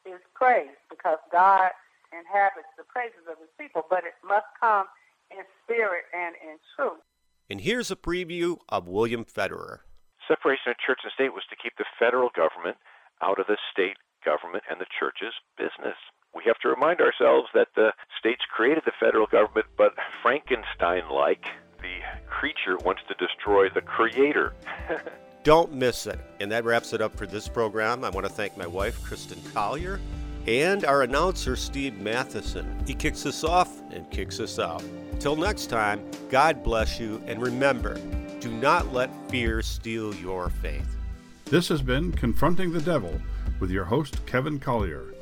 is 0.04 0.20
praise 0.36 0.76
because 0.92 1.16
God 1.32 1.72
inhabits 2.12 2.68
the 2.76 2.84
praises 2.84 3.24
of 3.24 3.40
his 3.40 3.48
people, 3.56 3.88
but 3.88 4.04
it 4.04 4.12
must 4.20 4.44
come 4.60 4.84
in 5.32 5.40
spirit 5.64 6.04
and 6.12 6.36
in 6.44 6.60
truth. 6.76 7.00
And 7.48 7.64
here's 7.64 7.88
a 7.90 7.96
preview 7.96 8.60
of 8.68 8.84
William 8.84 9.24
Federer. 9.24 9.88
Separation 10.28 10.76
of 10.76 10.76
church 10.76 11.00
and 11.02 11.12
state 11.16 11.32
was 11.32 11.48
to 11.48 11.56
keep 11.56 11.72
the 11.80 11.88
federal 11.98 12.28
government 12.36 12.76
out 13.24 13.40
of 13.40 13.48
the 13.48 13.56
state 13.72 13.96
government 14.20 14.64
and 14.68 14.76
the 14.76 14.90
church's 15.00 15.34
business 15.56 15.96
we 16.34 16.42
have 16.46 16.58
to 16.60 16.68
remind 16.68 17.00
ourselves 17.00 17.48
that 17.54 17.68
the 17.76 17.92
states 18.18 18.42
created 18.54 18.84
the 18.86 18.92
federal 18.98 19.26
government, 19.26 19.66
but 19.76 19.92
Frankenstein 20.22 21.08
like, 21.10 21.44
the 21.80 21.98
creature 22.26 22.78
wants 22.84 23.02
to 23.08 23.14
destroy 23.14 23.68
the 23.68 23.82
creator. 23.82 24.54
Don't 25.44 25.72
miss 25.72 26.06
it. 26.06 26.20
And 26.40 26.50
that 26.52 26.64
wraps 26.64 26.92
it 26.92 27.00
up 27.00 27.16
for 27.16 27.26
this 27.26 27.48
program. 27.48 28.04
I 28.04 28.10
want 28.10 28.26
to 28.26 28.32
thank 28.32 28.56
my 28.56 28.66
wife, 28.66 29.02
Kristen 29.02 29.38
Collier, 29.52 30.00
and 30.46 30.84
our 30.84 31.02
announcer, 31.02 31.56
Steve 31.56 31.98
Matheson. 31.98 32.82
He 32.86 32.94
kicks 32.94 33.26
us 33.26 33.44
off 33.44 33.80
and 33.90 34.08
kicks 34.10 34.40
us 34.40 34.58
out. 34.58 34.82
Till 35.18 35.36
next 35.36 35.66
time, 35.66 36.04
God 36.30 36.62
bless 36.62 36.98
you, 36.98 37.22
and 37.26 37.40
remember 37.40 37.98
do 38.42 38.50
not 38.50 38.92
let 38.92 39.08
fear 39.30 39.62
steal 39.62 40.12
your 40.16 40.50
faith. 40.50 40.96
This 41.44 41.68
has 41.68 41.80
been 41.80 42.10
Confronting 42.10 42.72
the 42.72 42.80
Devil 42.80 43.20
with 43.60 43.70
your 43.70 43.84
host, 43.84 44.26
Kevin 44.26 44.58
Collier. 44.58 45.14